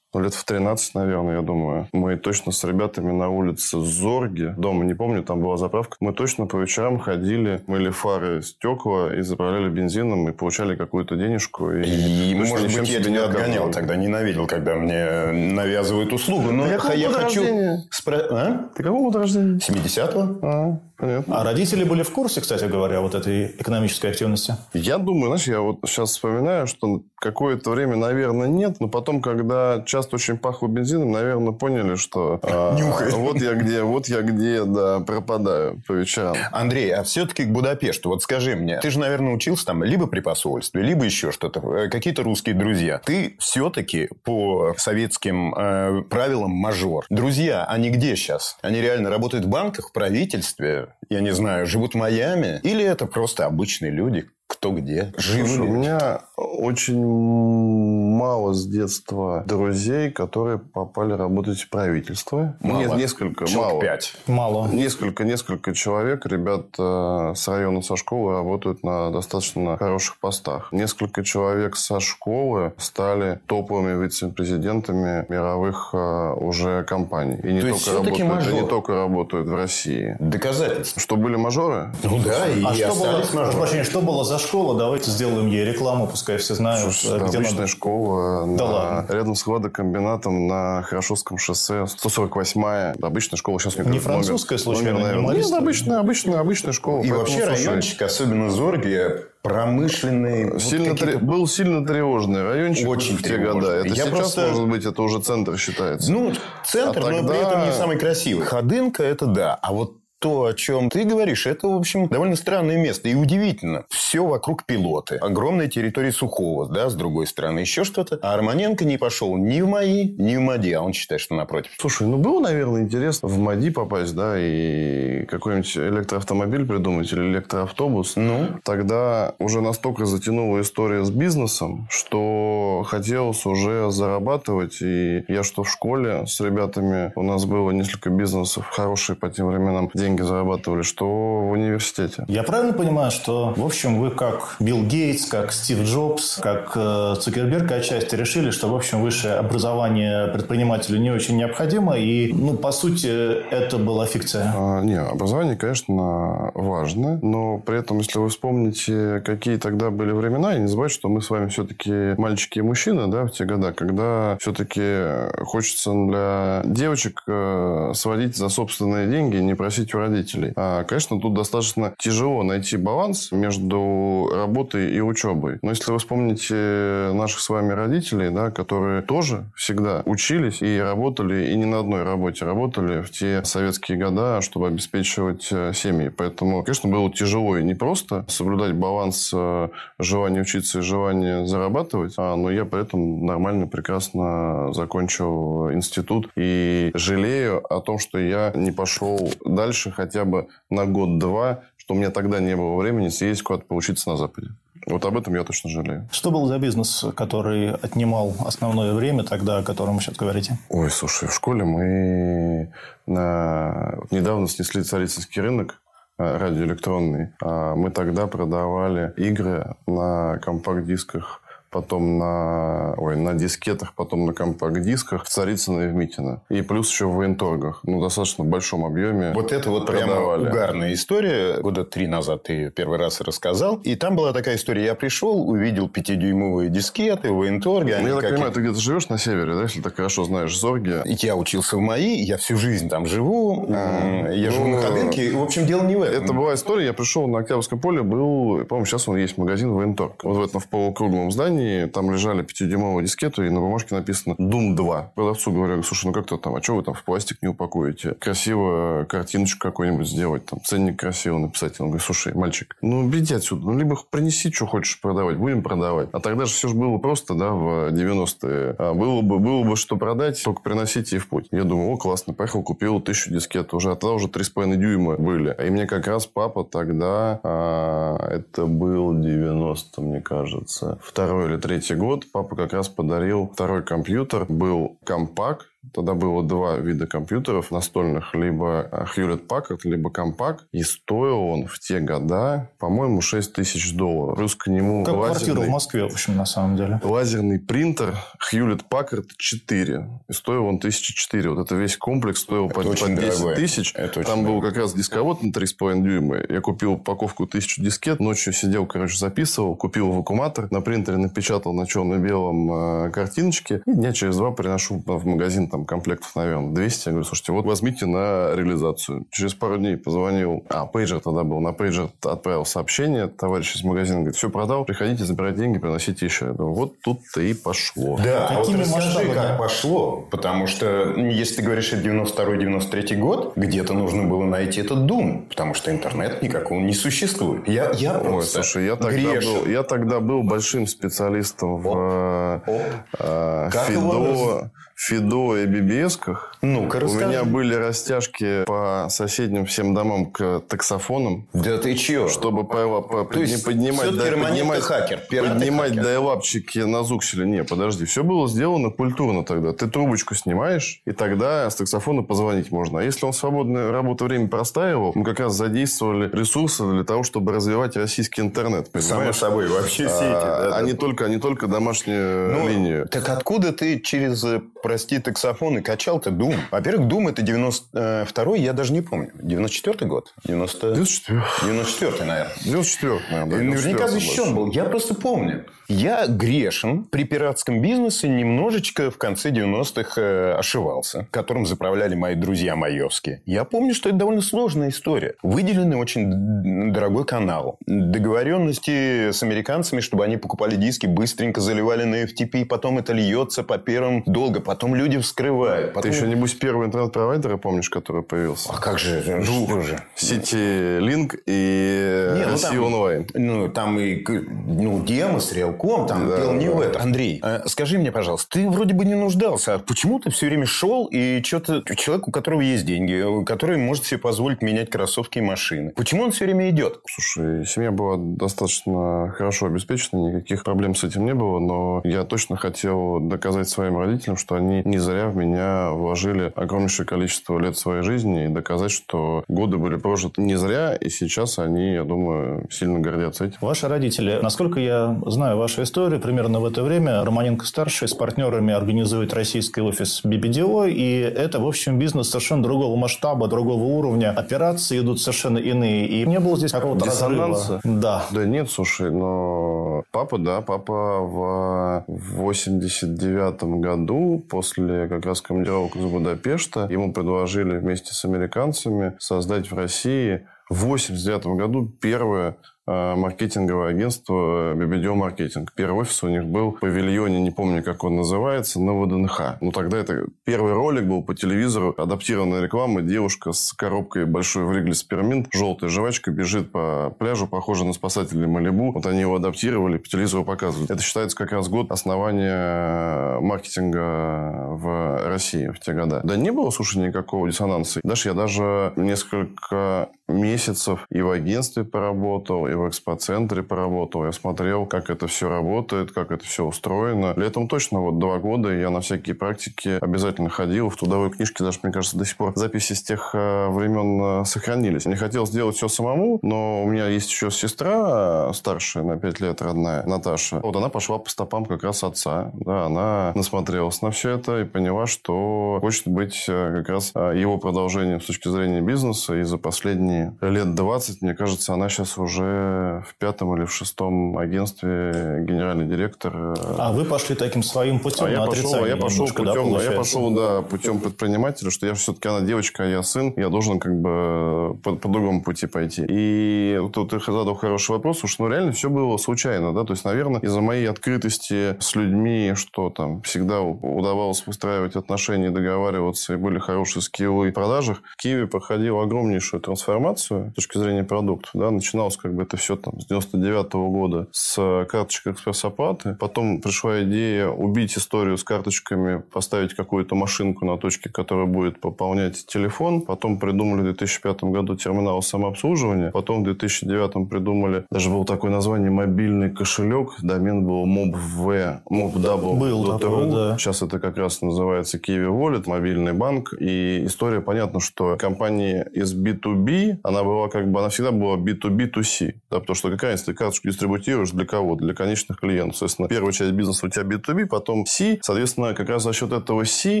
[0.14, 1.88] ну, лет в 13, наверное, я думаю.
[1.92, 6.46] Мы точно с ребятами на улице Зорги, дома не помню, там была заправка, мы точно
[6.46, 11.70] по вечерам ходили, мыли фары, стекла и заправляли бензином, и получали какую-то денежку.
[11.72, 11.82] И,
[12.30, 16.50] И, может быть, я тебя не отгонял тогда, ненавидел, когда мне навязывают услугу.
[16.52, 17.42] Но Ты я хочу...
[17.90, 18.68] спро- А?
[18.74, 19.58] Ты какого года рождения?
[19.58, 20.46] 70-го?
[20.46, 21.40] А, понятно.
[21.40, 24.56] А родители были в курсе, кстати говоря, вот этой экономической активности?
[24.72, 29.82] Я думаю, знаешь, я вот сейчас вспоминаю, что какое-то время, наверное, нет, но потом, когда
[29.86, 33.14] часто очень пахло бензином, наверное, поняли, что а, Нюхает.
[33.14, 36.36] вот я где, вот я где, да, пропадаю по вечерам.
[36.52, 38.10] Андрей, а все-таки к Будапешту.
[38.10, 41.88] Вот скажи мне, ты же, наверное, учился там либо при посольстве, либо еще что-то, э,
[41.88, 43.00] какие-то русские друзья.
[43.04, 47.06] Ты все-таки по советским э, правилам мажор.
[47.10, 48.56] Друзья, они где сейчас?
[48.62, 52.60] Они реально работают в банках, в правительстве, я не знаю, живут в Майами?
[52.62, 55.12] Или это просто обычные люди, кто где?
[55.18, 55.68] Слушай, у Живы?
[55.68, 62.56] меня очень мало с детства друзей, которые попали работать в правительство.
[62.60, 62.78] Мало.
[62.80, 63.80] Нет, несколько, Человек мало.
[63.80, 64.14] пять.
[64.26, 64.68] Мало.
[64.68, 70.68] Несколько, несколько человек, ребят с района со школы работают на достаточно хороших постах.
[70.72, 77.38] Несколько человек со школы стали топовыми вице-президентами мировых э, уже компаний.
[77.42, 80.16] И не, То есть, только работают, и не только работают в России.
[80.20, 81.00] Доказательства.
[81.00, 81.92] Что были мажоры?
[82.02, 83.84] Ну да, и А что было, мажоры.
[83.84, 84.78] что было за школа?
[84.78, 87.66] Давайте сделаем ей рекламу, пускай все знают, Слушай, где обычная надо.
[87.66, 89.06] школа Да на- ладно.
[89.12, 92.94] рядом с хладокомбинатом на Хорошевском шоссе 148-я.
[93.02, 95.58] Обычная школа сейчас Не французская, случайно, не Нет, марийская?
[95.58, 96.98] обычная, обычная, обычная школа.
[96.98, 100.50] И Поэтому, вообще слушай, райончик, особенно Зорге, промышленный.
[100.52, 103.52] вот Сильно какие-то- тре- был сильно тревожный райончик Очень в те тревожный.
[103.60, 103.72] года.
[103.76, 106.12] Это Я сейчас, просто- может быть, это уже центр считается.
[106.12, 106.32] Ну,
[106.64, 108.44] центр, А но тогда- при этом не самый красивый.
[108.46, 109.58] Ходынка– это да.
[109.62, 113.10] А вот то, о чем ты говоришь, это, в общем, довольно странное место.
[113.10, 113.84] И удивительно.
[113.90, 115.16] Все вокруг пилоты.
[115.16, 117.58] Огромная территория Сухого, да, с другой стороны.
[117.58, 118.18] Еще что-то.
[118.22, 120.72] А Арманенко не пошел ни в МАИ, ни в МАДИ.
[120.72, 121.72] А он считает, что напротив.
[121.78, 128.16] Слушай, ну было, наверное, интересно в МАДИ попасть, да, и какой-нибудь электроавтомобиль придумать или электроавтобус.
[128.16, 128.60] Ну?
[128.64, 134.80] Тогда уже настолько затянула история с бизнесом, что хотелось уже зарабатывать.
[134.80, 139.48] И я что в школе с ребятами, у нас было несколько бизнесов, хорошие по тем
[139.48, 142.24] временам деньги зарабатывали, что в университете.
[142.28, 147.14] Я правильно понимаю, что, в общем, вы как Билл Гейтс, как Стив Джобс, как э,
[147.20, 152.72] Цукерберг отчасти решили, что, в общем, высшее образование предпринимателю не очень необходимо, и, ну, по
[152.72, 153.06] сути,
[153.50, 154.52] это была фикция.
[154.56, 160.56] А, не, образование, конечно, важно, но при этом, если вы вспомните, какие тогда были времена,
[160.56, 163.72] и не забывайте, что мы с вами все-таки мальчики и мужчины, да, в те года,
[163.72, 170.52] когда все-таки хочется для девочек э, сводить за собственные деньги, не просить у родителей.
[170.56, 175.58] А, конечно, тут достаточно тяжело найти баланс между работой и учебой.
[175.62, 181.50] Но если вы вспомните наших с вами родителей, да, которые тоже всегда учились и работали,
[181.50, 186.08] и не на одной работе работали в те советские года, чтобы обеспечивать э, семьи.
[186.08, 192.36] Поэтому, конечно, было тяжело и непросто соблюдать баланс э, желания учиться и желания зарабатывать, а,
[192.36, 198.72] но я при этом нормально, прекрасно закончил институт и жалею о том, что я не
[198.72, 203.64] пошел дальше хотя бы на год-два, что у меня тогда не было времени съездить куда-то
[203.66, 204.48] поучиться на Западе.
[204.86, 206.08] Вот об этом я точно жалею.
[206.12, 210.58] Что был за бизнес, который отнимал основное время тогда, о котором вы сейчас говорите?
[210.68, 212.72] Ой, слушай, в школе мы
[213.06, 213.98] на...
[214.10, 215.80] недавно снесли царицынский рынок
[216.18, 217.30] э, радиоэлектронный.
[217.42, 221.40] А Мы тогда продавали игры на компакт-дисках,
[221.74, 226.40] потом на, ой, на дискетах, потом на компакт-дисках в Царицыно и в Митино.
[226.48, 227.80] И плюс еще в военторгах.
[227.82, 229.32] Ну, достаточно в большом объеме.
[229.34, 230.48] Вот это вот прямо продавали.
[230.48, 231.58] угарная история.
[231.60, 233.80] Года три назад ты ее первый раз рассказал.
[233.82, 234.84] И там была такая история.
[234.84, 237.98] Я пришел, увидел пятидюймовые дискеты в военторге.
[238.00, 241.02] Ну, я так понимаю, ты где-то живешь на севере, да, если ты хорошо знаешь Зорги.
[241.24, 243.66] Я учился в МАИ, я всю жизнь там живу.
[243.68, 245.32] А, я живу ну, на Ходынке.
[245.32, 246.22] В общем, дело не в этом.
[246.22, 246.86] Это была история.
[246.86, 250.22] Я пришел на Октябрьское поле, был, по-моему, сейчас он есть магазин Военторг.
[250.22, 254.34] Вот в этом в полукруглом здании компании, там лежали 5-дюймовые дискеты, и на бумажке написано
[254.34, 255.12] Doom 2.
[255.14, 258.14] Продавцу говорю, слушай, ну как-то там, а что вы там в пластик не упакуете?
[258.14, 261.80] Красиво картиночку какую-нибудь сделать, там, ценник красиво написать.
[261.80, 266.08] Он говорит, слушай, мальчик, ну, беги отсюда, ну, либо принеси, что хочешь продавать, будем продавать.
[266.12, 268.76] А тогда же все же было просто, да, в 90-е.
[268.78, 271.48] А было бы, было бы что продать, только приносите и в путь.
[271.50, 273.74] Я думаю, о, классно, поехал, купил тысячу дискет.
[273.74, 275.54] Уже, а тогда уже 3,5 дюйма были.
[275.64, 281.94] И мне как раз папа тогда, а, это был 90 мне кажется, второй или третий
[281.94, 284.46] год, папа как раз подарил второй компьютер.
[284.48, 288.34] Был компакт, Тогда было два вида компьютеров настольных.
[288.34, 290.60] Либо Hewlett Packard, либо Compaq.
[290.72, 294.36] И стоил он в те года, по-моему, 6 тысяч долларов.
[294.36, 297.00] Плюс к нему Как лазерный, квартира в Москве, в общем, на самом деле.
[297.02, 298.16] лазерный принтер
[298.52, 300.08] Hewlett Packard 4.
[300.28, 301.50] И стоил он 1004.
[301.50, 303.56] Вот это весь комплекс стоил по, очень по 10 дорогой.
[303.56, 303.92] тысяч.
[303.94, 306.38] Это Там был как раз дисковод на 3,5 дюйма.
[306.48, 308.20] Я купил упаковку 1000 дискет.
[308.20, 309.76] Ночью сидел, короче, записывал.
[309.76, 310.68] Купил вакууматор.
[310.70, 313.82] На принтере напечатал на черно-белом э, картиночки.
[313.86, 317.08] И дня через два приношу в магазин там комплектов, наверное, 200.
[317.08, 319.26] Я говорю, слушайте, вот возьмите на реализацию.
[319.32, 320.62] Через пару дней позвонил.
[320.68, 321.58] А, пейджер тогда был.
[321.58, 323.26] На пейджер отправил сообщение.
[323.26, 324.84] Товарищ из магазина говорит, все продал.
[324.84, 326.46] Приходите, забирать деньги, приносите еще.
[326.46, 328.20] Я думаю, вот тут-то и пошло.
[328.22, 330.28] Да, а вот расскажи, как пошло.
[330.30, 335.48] Потому что, если ты говоришь, это 92-93 год, где-то нужно было найти этот Doom.
[335.48, 337.66] Потому что интернет никакого не существует.
[337.66, 339.54] Я, я Ой, просто слушай, я тогда, грешен.
[339.54, 346.56] был, я тогда был большим специалистом в э, э, Как его Фидо, Фидо и BBS-ках.
[346.62, 347.26] Ну-ка, У расскажи.
[347.26, 351.46] меня были растяжки по соседним всем домам к таксофонам.
[351.52, 352.28] Да ты чё?
[352.28, 357.46] Чтобы по, по- То есть, поднимать, Романенко поднимать, хакер, поднимать дайлапчики на зукселе.
[357.46, 358.04] Не, подожди.
[358.04, 359.72] Все было сделано культурно тогда.
[359.72, 363.00] Ты трубочку снимаешь, и тогда с таксофона позвонить можно.
[363.00, 367.52] А если он свободное работу время простаивал, мы как раз задействовали ресурсы для того, чтобы
[367.52, 368.88] развивать российский интернет.
[368.98, 369.36] Само Понимаешь?
[369.36, 370.24] собой, вообще сети.
[370.24, 370.82] А, да, а да.
[370.86, 373.08] не только, а не только домашнюю Ну, линию.
[373.08, 376.56] Так откуда ты через, э, прости, таксофон и качал-то Doom?
[376.70, 379.30] Во-первых, Doom это 92-й, я даже не помню.
[379.42, 380.32] 94-й год?
[380.44, 380.94] 90...
[380.94, 382.52] 94 94-й, наверное.
[382.64, 383.60] 94 наверное.
[383.60, 384.70] И Наверняка защищен был.
[384.70, 385.66] Я просто помню.
[385.88, 392.74] Я грешен при пиратском бизнесе немножечко в конце 90-х э, ошивался, которым заправляли мои друзья
[392.74, 393.42] майовские.
[393.44, 395.34] Я помню, что это довольно сложная история.
[395.42, 397.78] Выделенный очень дорогой канал.
[397.86, 403.76] Договоренности с американцами, чтобы они покупали диски, быстренько заливали на FTP, потом это льется по
[403.76, 405.43] первым долго, потом люди вскрывают.
[405.50, 406.10] Ты Потом...
[406.10, 408.70] еще, небось, первый интернет-провайдер, помнишь, который появился?
[408.72, 409.22] А как же?
[409.22, 410.02] Что же?
[410.14, 413.26] Сити Линк и Не, ну, Россия там- онлайн.
[413.34, 416.72] Ну, там и ну, Демос, Реалком, там Да, дело не да.
[416.72, 417.02] в этом.
[417.02, 420.66] Андрей, э, скажи мне, пожалуйста, ты вроде бы не нуждался, а почему ты все время
[420.66, 421.82] шел и что-то...
[421.96, 425.90] Человек, у которого есть деньги, э, который может себе позволить менять кроссовки и машины.
[425.90, 427.00] Почему он все время идет?
[427.08, 432.56] Слушай, семья была достаточно хорошо обеспечена, никаких проблем с этим не было, но я точно
[432.56, 438.02] хотел доказать своим родителям, что они не зря в меня вложили огромнейшее количество лет своей
[438.02, 443.00] жизни и доказать, что годы были прожиты не зря, и сейчас они, я думаю, сильно
[443.00, 443.58] гордятся этим.
[443.60, 449.32] Ваши родители, насколько я знаю вашу историю, примерно в это время Романенко-старший с партнерами организует
[449.34, 454.30] российский офис BBDO, и это, в общем, бизнес совершенно другого масштаба, другого уровня.
[454.30, 457.80] Операции идут совершенно иные, и не было здесь какого-то разрыва.
[457.84, 458.24] Да.
[458.30, 466.04] Да нет, слушай, но папа, да, папа в 89 году, после как раз командировок из
[466.04, 474.72] Будапешта, ему предложили вместе с американцами создать в России в 89 году первое маркетинговое агентство
[474.72, 475.72] э, BBDO Маркетинг.
[475.74, 479.56] Первый офис у них был в павильоне, не помню, как он называется, на ВДНХ.
[479.60, 484.72] Ну, тогда это первый ролик был по телевизору, адаптированная реклама, девушка с коробкой большой в
[484.72, 488.92] Ригле спирминт, желтая жвачка, бежит по пляжу, похоже на спасателей Малибу.
[488.92, 490.90] Вот они его адаптировали, по телевизору показывают.
[490.90, 496.20] Это считается как раз год основания маркетинга в России в те года.
[496.24, 498.00] Да не было, слушай, никакого диссонанса.
[498.02, 504.24] Даже я даже несколько месяцев и в агентстве поработал, и в экспоцентре поработал.
[504.24, 507.32] Я смотрел, как это все работает, как это все устроено.
[507.36, 510.90] Летом точно вот два года я на всякие практики обязательно ходил.
[510.90, 514.44] В трудовой книжке даже, мне кажется, до сих пор записи с тех э, времен э,
[514.44, 515.06] сохранились.
[515.06, 519.40] Не хотел сделать все самому, но у меня есть еще сестра э, старшая, на 5
[519.40, 520.60] лет родная, Наташа.
[520.60, 522.50] Вот она пошла по стопам как раз отца.
[522.54, 528.20] Да, она насмотрелась на все это и поняла, что хочет быть как раз его продолжением
[528.20, 529.36] с точки зрения бизнеса.
[529.36, 532.63] И за последние лет 20, мне кажется, она сейчас уже
[533.06, 536.54] в пятом или в шестом агентстве генеральный директор.
[536.78, 539.90] А вы пошли таким своим путем а я пошел, я пошел путем, да, а я
[539.92, 543.94] пошел, да, путем предпринимателя, что я все-таки она девочка, а я сын, я должен как
[544.00, 546.04] бы по, по другому пути пойти.
[546.08, 550.04] И тут ты задал хороший вопрос, уж ну реально все было случайно, да, то есть,
[550.04, 556.58] наверное, из-за моей открытости с людьми, что там всегда удавалось выстраивать отношения, договариваться, и были
[556.58, 562.34] хорошие скиллы в продажах, Киви проходил огромнейшую трансформацию с точки зрения продуктов, да, начиналось как
[562.34, 567.96] бы это все там с 99 -го года с карточек экспресс-оплаты, потом пришла идея убить
[567.96, 573.84] историю с карточками, поставить какую-то машинку на точке, которая будет пополнять телефон, потом придумали в
[573.84, 580.64] 2005 году терминал самообслуживания, потом в 2009 придумали, даже было такое название мобильный кошелек, домен
[580.64, 582.58] был MobV, MobW.
[582.58, 583.58] Был такой, да.
[583.58, 586.54] Сейчас это как раз называется Kiwi Wallet, мобильный банк.
[586.58, 592.34] И история, понятно, что компания из B2B, она была как бы, она всегда была B2B2C.
[592.50, 594.76] Да, потому что какая ты карточку дистрибутируешь для кого?
[594.76, 595.76] Для конечных клиентов.
[595.76, 598.18] Соответственно, первая часть бизнеса у тебя B2B, потом C.
[598.22, 600.00] Соответственно, как раз за счет этого C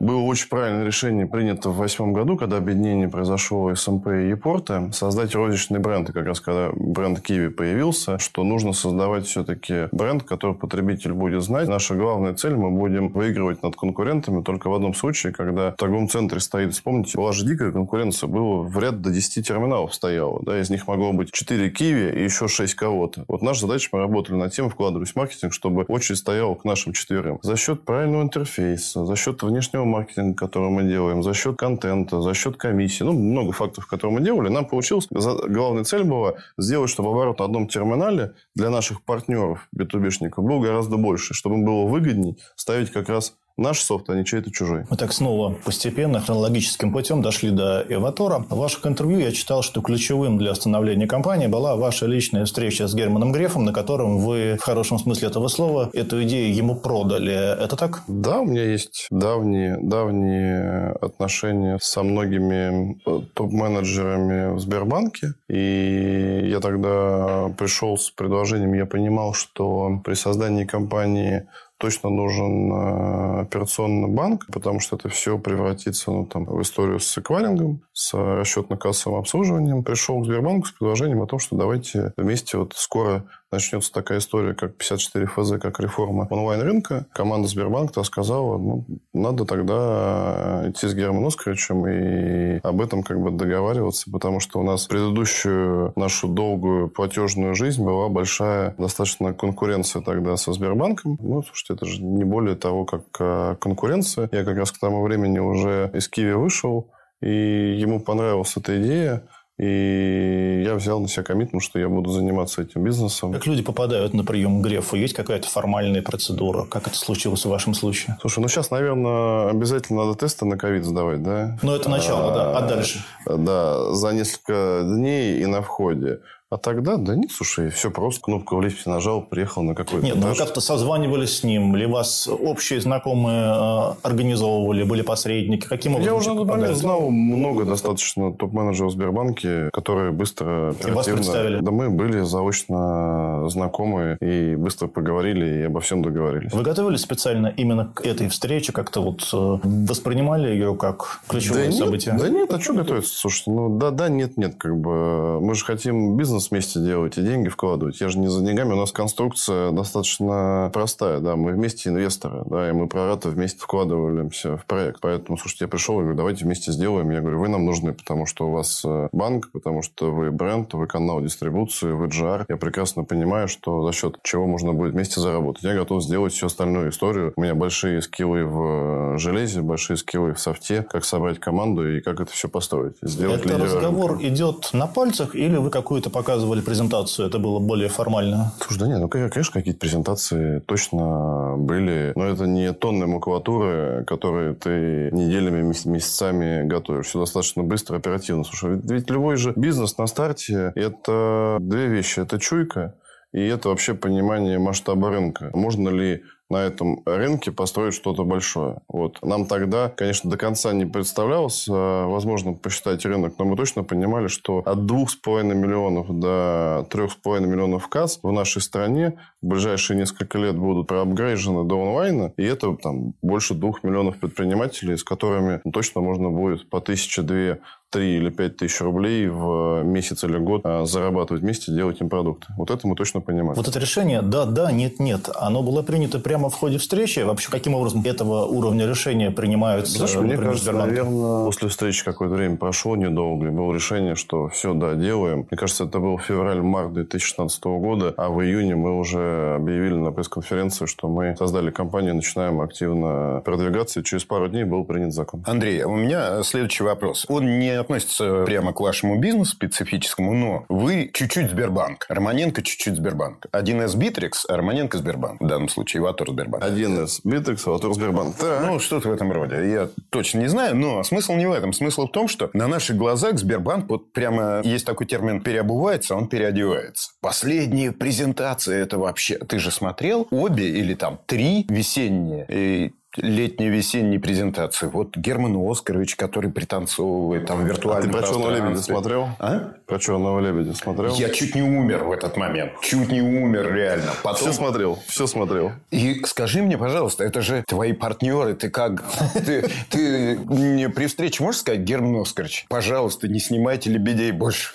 [0.00, 5.34] было очень правильное решение принято в восьмом году, когда объединение произошло СМП и Епорта, создать
[5.34, 6.08] розничный бренд.
[6.10, 11.42] И как раз когда бренд Kiwi появился, что нужно создавать все-таки бренд, который потребитель будет
[11.42, 11.68] знать.
[11.68, 16.08] Наша главная цель, мы будем выигрывать над конкурентами только в одном случае, когда в торговом
[16.08, 20.60] центре стоит, вспомните, была же дикая конкуренция, было в ряд до 10 терминалов стояло, да,
[20.60, 23.24] из них могло быть 4 Киви и еще 6 кого-то.
[23.28, 26.92] Вот наша задача, мы работали над тем, вкладывались в маркетинг, чтобы очередь стояла к нашим
[26.92, 27.38] четверым.
[27.42, 32.34] За счет правильного интерфейса, за счет внешнего маркетинга, который мы делаем, за счет контента, за
[32.34, 37.10] счет комиссии, ну, много фактов, которые мы делали, нам получилось, главная цель была сделать, чтобы
[37.10, 42.38] оборот на одном терминале для наших партнеров, B2B-шников, был гораздо больше, чтобы им было выгодней
[42.56, 44.84] ставить как раз наш софт, а не чей-то чужой.
[44.90, 48.44] Мы так снова постепенно, хронологическим путем дошли до Эватора.
[48.48, 52.94] В ваших интервью я читал, что ключевым для становления компании была ваша личная встреча с
[52.94, 57.32] Германом Грефом, на котором вы, в хорошем смысле этого слова, эту идею ему продали.
[57.32, 58.02] Это так?
[58.08, 65.34] Да, у меня есть давние, давние отношения со многими э, топ-менеджерами в Сбербанке.
[65.48, 71.46] И я тогда пришел с предложением, я понимал, что при создании компании
[71.80, 77.16] точно нужен э, операционный банк, потому что это все превратится ну, там, в историю с
[77.16, 79.82] эквайрингом, с расчетно-кассовым обслуживанием.
[79.82, 84.54] Пришел к Сбербанку с предложением о том, что давайте вместе вот скоро начнется такая история,
[84.54, 91.26] как 54 ФЗ, как реформа онлайн-рынка, команда Сбербанка сказала, ну, надо тогда идти с Германом
[91.26, 97.54] Оскаровичем и об этом как бы договариваться, потому что у нас предыдущую нашу долгую платежную
[97.54, 101.18] жизнь была большая достаточно конкуренция тогда со Сбербанком.
[101.20, 104.28] Ну, слушайте, это же не более того, как а, конкуренция.
[104.32, 109.24] Я как раз к тому времени уже из Киви вышел, и ему понравилась эта идея.
[109.60, 113.30] И я взял на себя коммитмент, что я буду заниматься этим бизнесом.
[113.30, 114.96] Как люди попадают на прием к Грефу?
[114.96, 116.64] Есть какая-то формальная процедура?
[116.64, 118.16] Как это случилось в вашем случае?
[118.22, 121.58] Слушай, ну сейчас, наверное, обязательно надо тесты на ковид сдавать, да?
[121.60, 122.58] Ну, это начало, а, да.
[122.58, 123.04] А дальше?
[123.26, 126.20] Да, за несколько дней и на входе.
[126.52, 128.22] А тогда, да нет, слушай, все просто.
[128.22, 131.86] Кнопку в лифте нажал, приехал на какой-то Нет, ну вы как-то созванивались с ним, ли
[131.86, 135.68] вас общие знакомые э, организовывали, были посредники?
[135.68, 136.12] Каким образом?
[136.12, 141.06] Я уже на тот момент знал много достаточно топ-менеджеров в Сбербанке, которые быстро, И вас
[141.06, 141.60] представили?
[141.60, 146.52] Да мы были заочно знакомы и быстро поговорили и обо всем договорились.
[146.52, 148.72] Вы готовились специально именно к этой встрече?
[148.72, 152.14] Как-то вот э, воспринимали ее как ключевое да событие?
[152.14, 153.16] Нет, да нет, а что готовиться?
[153.16, 157.18] Слушайте, ну да, да, нет, нет, как бы мы же хотим бизнес бизнес вместе делать
[157.18, 158.00] и деньги вкладывать.
[158.00, 158.72] Я же не за деньгами.
[158.72, 161.20] У нас конструкция достаточно простая.
[161.20, 162.42] Да, мы вместе инвесторы.
[162.46, 165.00] Да, и мы прората вместе вкладываемся в проект.
[165.00, 167.10] Поэтому, слушайте, я пришел и говорю, давайте вместе сделаем.
[167.10, 170.72] Я говорю, вы нам нужны, потому что у вас э, банк, потому что вы бренд,
[170.74, 172.46] вы канал дистрибуции, вы GR.
[172.48, 175.62] Я прекрасно понимаю, что за счет чего можно будет вместе заработать.
[175.64, 177.32] Я готов сделать всю остальную историю.
[177.36, 182.00] У меня большие скиллы в э, железе, большие скиллы в софте, как собрать команду и
[182.00, 182.96] как это все построить.
[183.02, 184.28] Сделать это разговор рынка.
[184.28, 188.52] идет на пальцах или вы какую-то пока показывали презентацию, это было более формально?
[188.60, 192.12] Слушай, да нет, ну, конечно, какие-то презентации точно были.
[192.14, 197.06] Но это не тонны макулатуры, которые ты неделями, месяцами готовишь.
[197.06, 198.44] Все достаточно быстро, оперативно.
[198.44, 202.20] Слушай, ведь, ведь любой же бизнес на старте– это две вещи.
[202.20, 202.94] Это чуйка
[203.32, 205.50] и это вообще понимание масштаба рынка.
[205.52, 208.80] Можно ли на этом рынке построить что-то большое.
[208.88, 209.18] Вот.
[209.22, 214.26] Нам тогда, конечно, до конца не представлялось, а, возможно, посчитать рынок, но мы точно понимали,
[214.26, 220.56] что от 2,5 миллионов до 3,5 миллионов касс в нашей стране в ближайшие несколько лет
[220.58, 226.30] будут проапгрейжены до онлайна, и это там больше 2 миллионов предпринимателей, с которыми точно можно
[226.30, 227.60] будет по тысяче-две
[227.90, 232.46] 3 или 5 тысяч рублей в месяц или год а, зарабатывать вместе, делать им продукты.
[232.56, 233.54] Вот это мы точно понимаем.
[233.54, 237.20] Вот это решение «да, да, нет, нет», оно было принято прямо в ходе встречи?
[237.20, 239.96] Вообще, каким образом этого уровня решения принимаются?
[239.96, 244.48] Знаешь, например, мне кажется, наверное, после встречи какое-то время прошло недолго, и было решение, что
[244.48, 245.46] все, да, делаем.
[245.50, 250.86] Мне кажется, это был февраль-март 2016 года, а в июне мы уже объявили на пресс-конференции,
[250.86, 255.42] что мы создали компанию, начинаем активно продвигаться, и через пару дней был принят закон.
[255.46, 257.26] Андрей, у меня следующий вопрос.
[257.28, 262.06] Он не относится прямо к вашему бизнесу специфическому, но вы чуть-чуть Сбербанк.
[262.08, 263.46] Романенко чуть-чуть Сбербанк.
[263.52, 265.40] Один из Битрикс, а Романенко Сбербанк.
[265.40, 266.64] В данном случае Эвотор Сбербанк.
[266.64, 268.36] Один из Битрикс, а Эвотор Сбербанк.
[268.40, 268.60] Да.
[268.66, 269.70] Ну, что-то в этом роде.
[269.70, 271.72] Я точно не знаю, но смысл не в этом.
[271.72, 276.28] Смысл в том, что на наших глазах Сбербанк вот прямо есть такой термин переобувается, он
[276.28, 277.10] переодевается.
[277.20, 279.38] Последние презентации это вообще...
[279.38, 282.46] Ты же смотрел обе или там три весенние?
[282.48, 284.86] И летней-весенней презентации.
[284.86, 288.08] Вот Герман Оскарович, который пританцовывает там виртуально.
[288.08, 289.28] А ты про «Черного лебедя» смотрел?
[289.38, 289.72] А?
[289.86, 291.14] Про «Черного лебедя» смотрел?
[291.14, 292.72] Я чуть не умер в этот момент.
[292.82, 294.12] Чуть не умер, реально.
[294.22, 294.40] Потом...
[294.40, 295.72] Все смотрел, все смотрел.
[295.90, 299.02] И скажи мне, пожалуйста, это же твои партнеры, ты как...
[299.40, 304.70] Ты, ты мне при встрече можешь сказать, Герман Оскарович, пожалуйста, не снимайте «Лебедей» больше.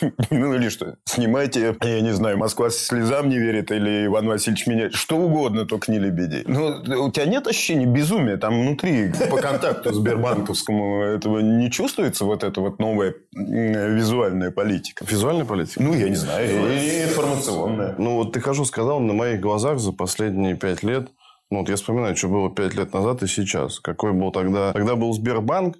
[0.30, 0.96] Ну или что?
[1.04, 5.90] Снимайте, я не знаю, «Москва слезам не верит» или «Иван Васильевич меня...» Что угодно, только
[5.90, 6.44] не «Лебедей».
[6.46, 8.36] Ну, у тебя нет ощущения ощущение безумия.
[8.36, 15.04] Там внутри по контакту Сбербанковскому этого не чувствуется вот эта вот новая визуальная политика.
[15.08, 15.82] Визуальная политика?
[15.82, 16.48] Ну, я не знаю.
[16.48, 17.94] И информационная.
[17.98, 21.08] Ну, вот ты хожу сказал, на моих глазах за последние пять лет
[21.50, 23.80] ну, вот я вспоминаю, что было пять лет назад и сейчас.
[23.80, 24.74] Какой был тогда...
[24.74, 25.76] Тогда был Сбербанк,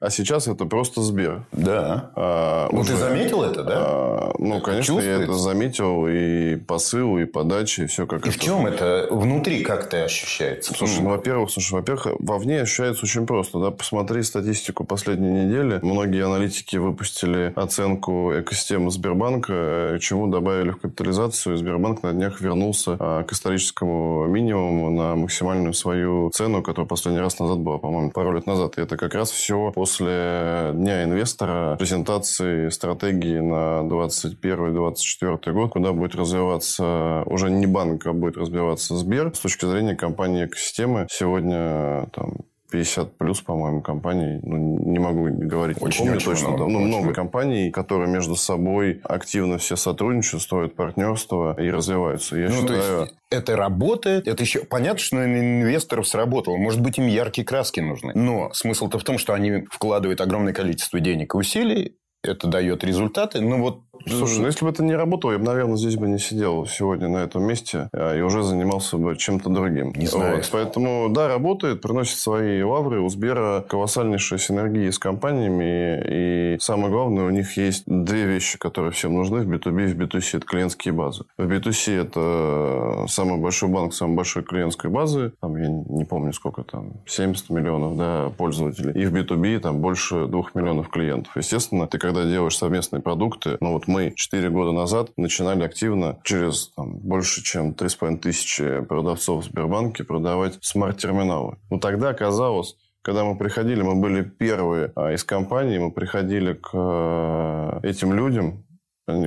[0.00, 1.44] а сейчас это просто Сбер.
[1.52, 2.10] Да.
[2.16, 3.74] А, ну, уже, ты заметил это, да?
[3.76, 6.06] А, ну, конечно, я это заметил.
[6.08, 8.38] И посыл, и подача, и все как и это.
[8.38, 10.72] в чем это внутри как-то ощущается?
[10.72, 13.58] Слушай, ну, во-первых, слушай, во-первых, вовне ощущается очень просто.
[13.58, 13.70] Да?
[13.70, 15.80] Посмотри статистику последней недели.
[15.82, 21.58] Многие аналитики выпустили оценку экосистемы Сбербанка, чему добавили в капитализацию.
[21.58, 27.38] Сбербанк на днях вернулся а, к историческому минимуму на максимальную свою цену, которая последний раз
[27.38, 28.78] назад была, по-моему, пару лет назад.
[28.78, 35.92] И это как раз все после после Дня инвестора презентации стратегии на 2021-2024 год, куда
[35.92, 41.06] будет развиваться уже не банк, а будет развиваться Сбер с точки зрения компании экосистемы.
[41.10, 42.36] Сегодня там
[42.70, 44.40] 50 плюс, по-моему, компаний.
[44.42, 46.48] Ну, не могу говорить, очень, помню очень точно.
[46.48, 46.70] Много, да.
[46.70, 52.36] Ну, много много компаний, которые между собой активно все сотрудничают, строят партнерство и развиваются.
[52.36, 52.68] Я ну, считаю...
[52.68, 54.26] то есть, это работает.
[54.26, 56.56] Это еще понятно, что на инвесторов сработало.
[56.56, 58.12] Может быть, им яркие краски нужны.
[58.14, 61.96] Но смысл-то в том, что они вкладывают огромное количество денег и усилий.
[62.22, 63.40] Это дает результаты.
[63.40, 66.18] Но вот Слушай, ну если бы это не работало, я бы, наверное, здесь бы не
[66.18, 69.92] сидел сегодня на этом месте а, и уже занимался бы чем-то другим.
[69.96, 70.36] Не знаю.
[70.36, 70.48] Вот.
[70.52, 73.00] Поэтому, да, работает, приносит свои лавры.
[73.00, 76.54] У Сбера колоссальнейшая синергия с компаниями.
[76.54, 79.98] И самое главное, у них есть две вещи, которые всем нужны в B2B и в
[79.98, 80.38] B2C.
[80.38, 81.24] Это клиентские базы.
[81.36, 85.32] В B2C это самый большой банк, самой большой клиентской базы.
[85.40, 89.00] Там, я не помню, сколько там, 70 миллионов да, пользователей.
[89.00, 91.36] И в B2B там больше 2 миллионов клиентов.
[91.36, 96.68] Естественно, ты когда делаешь совместные продукты, ну вот мы 4 года назад начинали активно через
[96.76, 101.58] там, больше, чем 3,5 тысячи продавцов в Сбербанке продавать смарт-терминалы.
[101.70, 106.70] Но тогда казалось, когда мы приходили, мы были первые а, из компаний, мы приходили к
[106.72, 108.64] а, этим людям,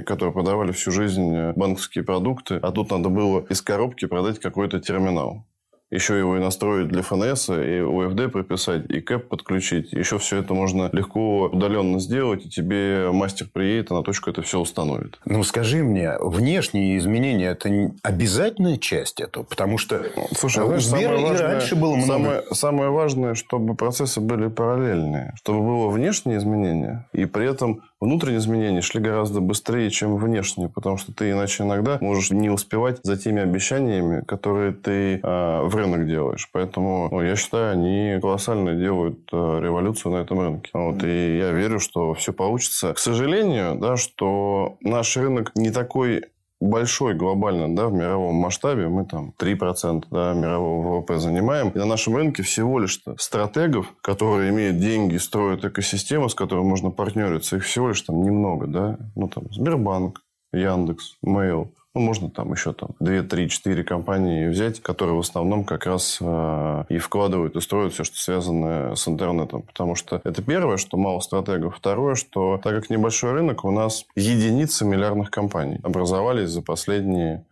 [0.06, 5.46] которые продавали всю жизнь банковские продукты, а тут надо было из коробки продать какой-то терминал
[5.94, 9.94] еще его и настроить для ФНС, и УФД прописать, и КЭП подключить.
[9.94, 14.42] Еще все это можно легко удаленно сделать, и тебе мастер приедет, и на точку это
[14.42, 15.20] все установит.
[15.26, 17.70] Ну, скажи мне, внешние изменения– это
[18.02, 19.44] обязательная часть этого?
[19.44, 20.04] Потому что
[20.36, 22.08] Слушай, знаешь, самое важное, раньше было много...
[22.08, 28.40] Самое, самое важное, чтобы процессы были параллельные, чтобы было внешние изменения, и при этом внутренние
[28.40, 33.18] изменения шли гораздо быстрее, чем внешние, потому что ты иначе иногда можешь не успевать за
[33.18, 35.20] теми обещаниями, которые ты э,
[35.64, 36.50] в рынок делаешь.
[36.52, 40.70] Поэтому ну, я считаю, они колоссально делают э, революцию на этом рынке.
[40.74, 42.94] Вот, и я верю, что все получится.
[42.94, 46.26] К сожалению, да, что наш рынок не такой
[46.64, 51.70] большой глобально, да, в мировом масштабе, мы там 3% да, мирового ВВП занимаем.
[51.70, 56.90] И на нашем рынке всего лишь стратегов, которые имеют деньги, строят экосистему, с которой можно
[56.90, 58.98] партнериться, их всего лишь там немного, да.
[59.16, 60.22] Ну, там, Сбербанк,
[60.54, 65.64] Яндекс, Mail– ну, можно там еще там 2, 3, 4 компании взять, которые в основном
[65.64, 69.62] как раз э, и вкладывают, и строят все, что связано с интернетом.
[69.62, 71.78] Потому что это первое, что мало стратегов.
[71.78, 77.46] Второе, что так как небольшой рынок, у нас единицы миллиардных компаний образовались за последние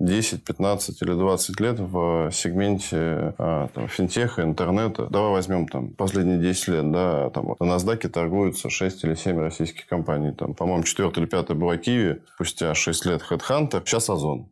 [0.00, 5.06] 10, 15 или 20 лет в сегменте а, там, финтеха, интернета.
[5.06, 9.86] Давай возьмем там последние 10 лет, да, там на NASDAQ торгуются 6 или 7 российских
[9.86, 10.32] компаний.
[10.32, 14.51] Там, по-моему, 4 или 5 была Киви, спустя 6 лет HeadHunter, сейчас Озон.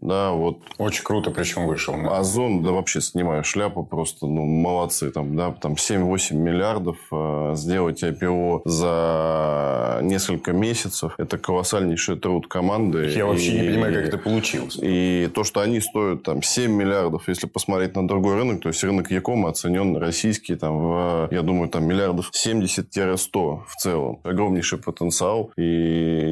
[0.00, 0.58] Да, вот.
[0.78, 1.94] Очень круто, причем вышел.
[1.94, 2.18] Да.
[2.18, 5.10] Озон, да вообще снимаю шляпу, просто, ну, молодцы.
[5.10, 11.14] Там, да, там 7-8 миллиардов э, сделать IPO за несколько месяцев.
[11.18, 13.08] Это колоссальнейший труд команды.
[13.08, 14.78] Я и, вообще не понимаю, как это получилось.
[14.80, 18.82] И то, что они стоят там 7 миллиардов, если посмотреть на другой рынок, то есть
[18.84, 24.20] рынок Якома оценен российский, там, в, я думаю, там миллиардов 70-100 в целом.
[24.22, 25.50] Огромнейший потенциал.
[25.56, 25.62] И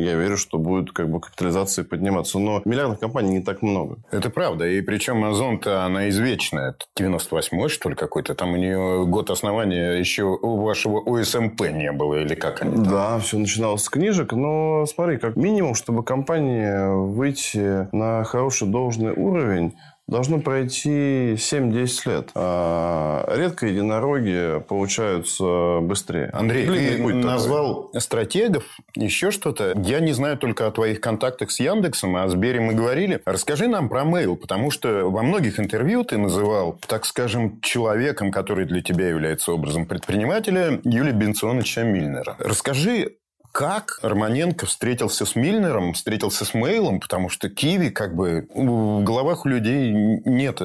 [0.05, 2.39] я верю, что будет как бы капитализация подниматься.
[2.39, 3.99] Но миллиардных компаний не так много.
[4.11, 4.67] Это правда.
[4.67, 6.75] И причем Озон-то она извечная.
[6.99, 8.35] 98-й, что ли, какой-то.
[8.35, 12.23] Там у нее год основания еще у вашего ОСМП не было.
[12.23, 12.85] Или как они там?
[12.85, 14.33] Да, все начиналось с книжек.
[14.33, 19.77] Но смотри, как минимум, чтобы компания выйти на хороший должный уровень,
[20.09, 22.31] должно пройти 7-10 лет.
[22.35, 26.31] А редко единороги получаются быстрее.
[26.33, 28.01] Андрей, Длинный ты путь назвал такой.
[28.01, 29.75] стратегов, еще что-то.
[29.77, 33.21] Я не знаю только о твоих контактах с Яндексом, а с Берем мы говорили.
[33.25, 38.65] Расскажи нам про Mail, потому что во многих интервью ты называл, так скажем, человеком, который
[38.65, 42.37] для тебя является образом предпринимателя, Юлия Бенционовича Мильнера.
[42.39, 43.17] Расскажи,
[43.57, 49.47] как Романенко встретился с Мильнером, встретился с Мейлом, потому что Киви как бы в головах
[49.47, 49.93] у людей
[50.27, 50.61] нет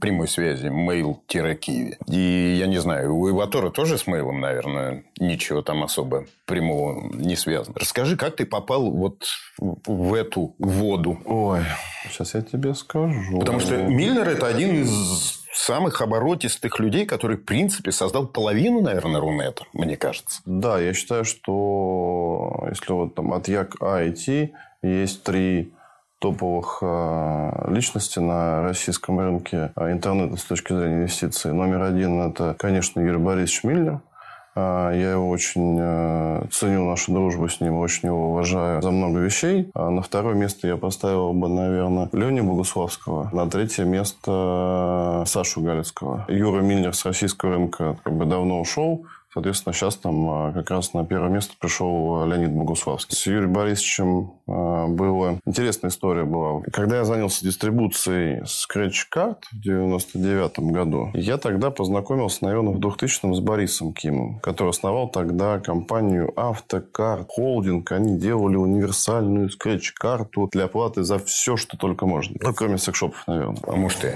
[0.00, 1.96] прямой связи Мейл-Киви.
[2.06, 7.34] И я не знаю, у Иватора тоже с Мейлом, наверное, ничего там особо прямого не
[7.34, 7.74] связано.
[7.80, 9.24] Расскажи, как ты попал вот
[9.58, 11.18] в эту воду?
[11.24, 11.64] Ой,
[12.08, 13.40] сейчас я тебе скажу.
[13.40, 19.20] Потому что Мильнер– это один из самых оборотистых людей, который, в принципе, создал половину, наверное,
[19.20, 20.40] Рунета, мне кажется.
[20.44, 25.72] Да, я считаю, что если вот там от Як А идти, есть три
[26.18, 31.52] топовых э, личности на российском рынке интернета с точки зрения инвестиций.
[31.52, 34.15] Номер один– это, конечно, Юрий Борисович Миллер– а,
[34.56, 39.70] я его очень э, ценю, нашу дружбу с ним, очень его уважаю за много вещей.
[39.74, 43.28] А на второе место я поставил бы, наверное, Леню Богуславского.
[43.32, 46.24] На третье место э, Сашу Галицкого.
[46.28, 49.06] Юра Миллер с российского рынка как бы давно ушел.
[49.36, 53.14] Соответственно, сейчас там а, как раз на первое место пришел а, Леонид Богуславский.
[53.14, 56.62] С Юрием Борисовичем а, была интересная история была.
[56.72, 63.34] Когда я занялся дистрибуцией Scratch Card в 99 году, я тогда познакомился, наверное, в 2000-м
[63.34, 67.92] с Борисом Кимом, который основал тогда компанию Автокарт Холдинг.
[67.92, 72.36] Они делали универсальную Scratch-карту для оплаты за все, что только можно.
[72.40, 73.60] Ну, кроме секшопов, наверное.
[73.66, 74.12] А может, и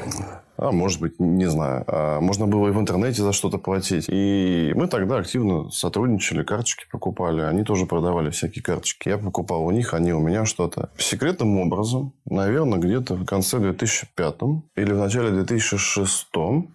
[0.61, 1.84] а может быть, не знаю.
[1.86, 4.06] А можно было и в интернете за что-то платить.
[4.08, 7.40] И мы тогда активно сотрудничали, карточки покупали.
[7.40, 9.08] Они тоже продавали всякие карточки.
[9.08, 10.90] Я покупал у них, они у меня что-то.
[10.98, 14.34] Секретным образом, наверное, где-то в конце 2005
[14.76, 16.28] или в начале 2006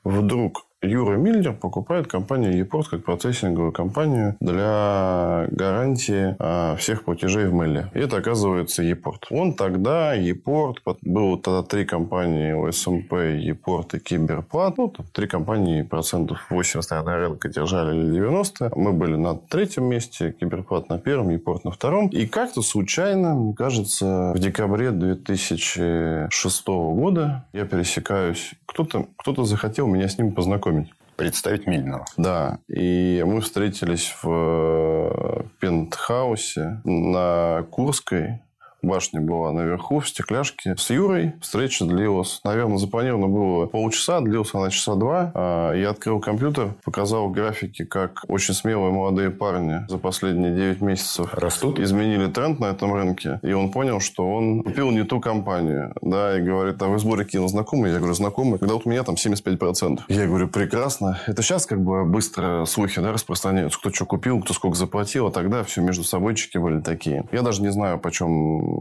[0.03, 7.53] вдруг Юра Миллер покупает компанию ePort как процессинговую компанию для гарантии а, всех платежей в
[7.53, 7.89] мейле.
[7.93, 9.25] И это оказывается ePort.
[9.29, 14.77] Он тогда ePort, было тогда три компании OSMP, ePort и Киберплат.
[14.77, 18.71] Ну, там, три компании процентов 80, наверное, рынка держали или 90.
[18.75, 22.07] Мы были на третьем месте, Киберплат на первом, ePort на втором.
[22.09, 28.53] И как-то случайно, мне кажется, в декабре 2006 года я пересекаюсь.
[28.65, 30.74] Кто-то кто захотел меня с ним познакомить
[31.15, 32.05] представить Мильнера.
[32.17, 32.59] Да.
[32.67, 38.39] И мы встретились в э, пентхаусе на Курской
[38.85, 40.75] башня была наверху, в стекляшке.
[40.77, 45.31] С Юрой встреча длилась, наверное, запланировано было полчаса, длилась она часа два.
[45.33, 51.33] А, я открыл компьютер, показал графики, как очень смелые молодые парни за последние 9 месяцев
[51.33, 53.39] растут, изменили тренд на этом рынке.
[53.41, 55.93] И он понял, что он купил не ту компанию.
[56.01, 57.91] Да, и говорит, а вы сборе кинул знакомый?
[57.91, 58.59] Я говорю, знакомый.
[58.59, 60.01] Когда вот у меня там 75%.
[60.07, 61.19] Я говорю, прекрасно.
[61.27, 63.79] Это сейчас как бы быстро слухи да, распространяются.
[63.79, 65.27] Кто что купил, кто сколько заплатил.
[65.27, 67.25] А тогда все между собойчики были такие.
[67.31, 68.74] Я даже не знаю, почем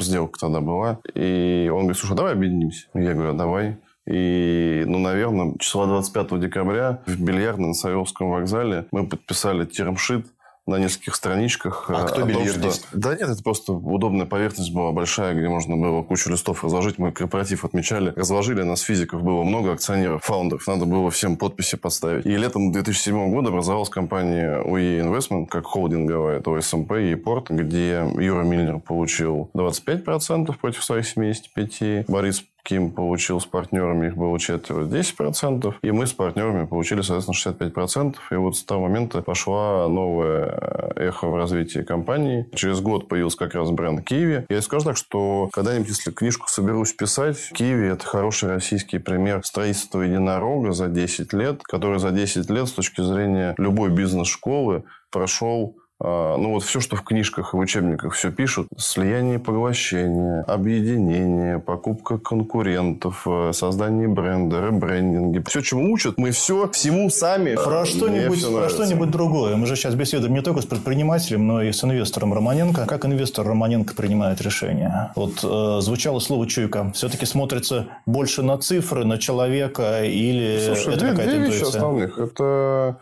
[0.00, 0.98] сделка тогда была.
[1.14, 2.86] И он говорит, слушай, давай объединимся.
[2.94, 3.76] Я говорю, давай.
[4.06, 10.26] И, ну, наверное, числа 25 декабря в бильярдном на Савеловском вокзале мы подписали термшит
[10.66, 11.86] на нескольких страничках.
[11.88, 12.88] А кто бильярдист?
[12.88, 12.98] Что...
[12.98, 16.98] Да нет, это просто удобная поверхность была большая, где можно было кучу листов разложить.
[16.98, 18.12] Мы корпоратив отмечали.
[18.16, 20.66] Разложили, нас физиков было много, акционеров, фаундеров.
[20.66, 22.26] Надо было всем подписи подставить.
[22.26, 28.10] И летом 2007 года образовалась компания UE Investment, как холдинговая, это ОСМП и Порт, где
[28.18, 32.04] Юра Мильнер получил 25% против своих 75%.
[32.08, 35.74] Борис Ким получил с партнерами, их было четверо, 10%.
[35.82, 38.16] И мы с партнерами получили, соответственно, 65%.
[38.32, 42.48] И вот с того момента пошла новая эхо в развитии компании.
[42.54, 44.46] Через год появился как раз бренд Киви.
[44.48, 50.00] Я скажу так, что когда-нибудь, если книжку соберусь писать, Киви– это хороший российский пример строительства
[50.00, 56.52] единорога за 10 лет, который за 10 лет с точки зрения любой бизнес-школы прошел ну
[56.52, 63.22] вот все, что в книжках и в учебниках все пишут, слияние поглощение, объединение, покупка конкурентов,
[63.26, 65.42] э, создание бренда, ребрендинги.
[65.46, 67.54] Все, чему учат, мы все всему сами.
[67.54, 69.56] Про что-нибудь, про что-нибудь другое.
[69.56, 72.86] Мы же сейчас беседуем не только с предпринимателем, но и с инвестором Романенко.
[72.86, 75.12] Как инвестор Романенко принимает решения?
[75.16, 76.92] Вот э, звучало слово «чуйка».
[76.92, 81.64] Все-таки смотрится больше на цифры, на человека или Слушай, это две, какая-то две интуиция?
[81.64, 82.18] вещи основных.
[82.18, 82.98] Это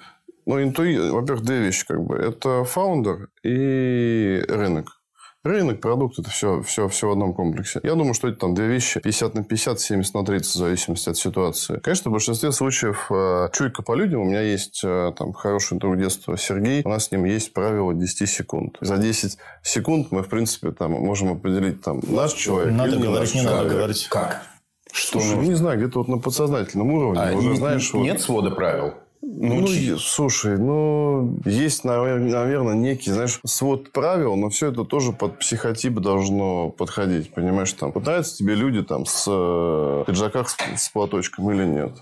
[0.47, 1.11] ну, интуи...
[1.11, 2.17] во-первых, две вещи как бы.
[2.17, 5.01] Это фаундер и рынок.
[5.45, 7.79] Рынок, продукт– это все, все, все в одном комплексе.
[7.83, 11.11] Я думаю, что это там две вещи 50 на 50, 70 на 30, в зависимости
[11.11, 11.81] от ситуации.
[11.83, 14.23] Конечно, в большинстве случаев э, чуйка по людям.
[14.23, 16.81] У меня есть э, там хороший друг детства Сергей.
[16.83, 18.79] У нас с ним есть правило 10 секунд.
[18.81, 23.03] За 10 секунд мы, в принципе, там можем определить там наш человек Надо или не
[23.03, 24.09] говорить, наш не надо говорить.
[24.09, 24.41] Как?
[24.91, 25.49] Что Слушай, нужно?
[25.51, 27.93] не знаю, где-то вот на подсознательном уровне А, уже не- знаешь...
[27.93, 28.95] вот- нет свода правил?
[29.27, 35.39] Ну, е- слушай, ну, есть, наверное, некий, знаешь, свод правил, но все это тоже под
[35.39, 37.93] психотип должно подходить, понимаешь, там.
[37.95, 41.93] Нравятся тебе люди там с э, пиджаках с, с платочком или нет?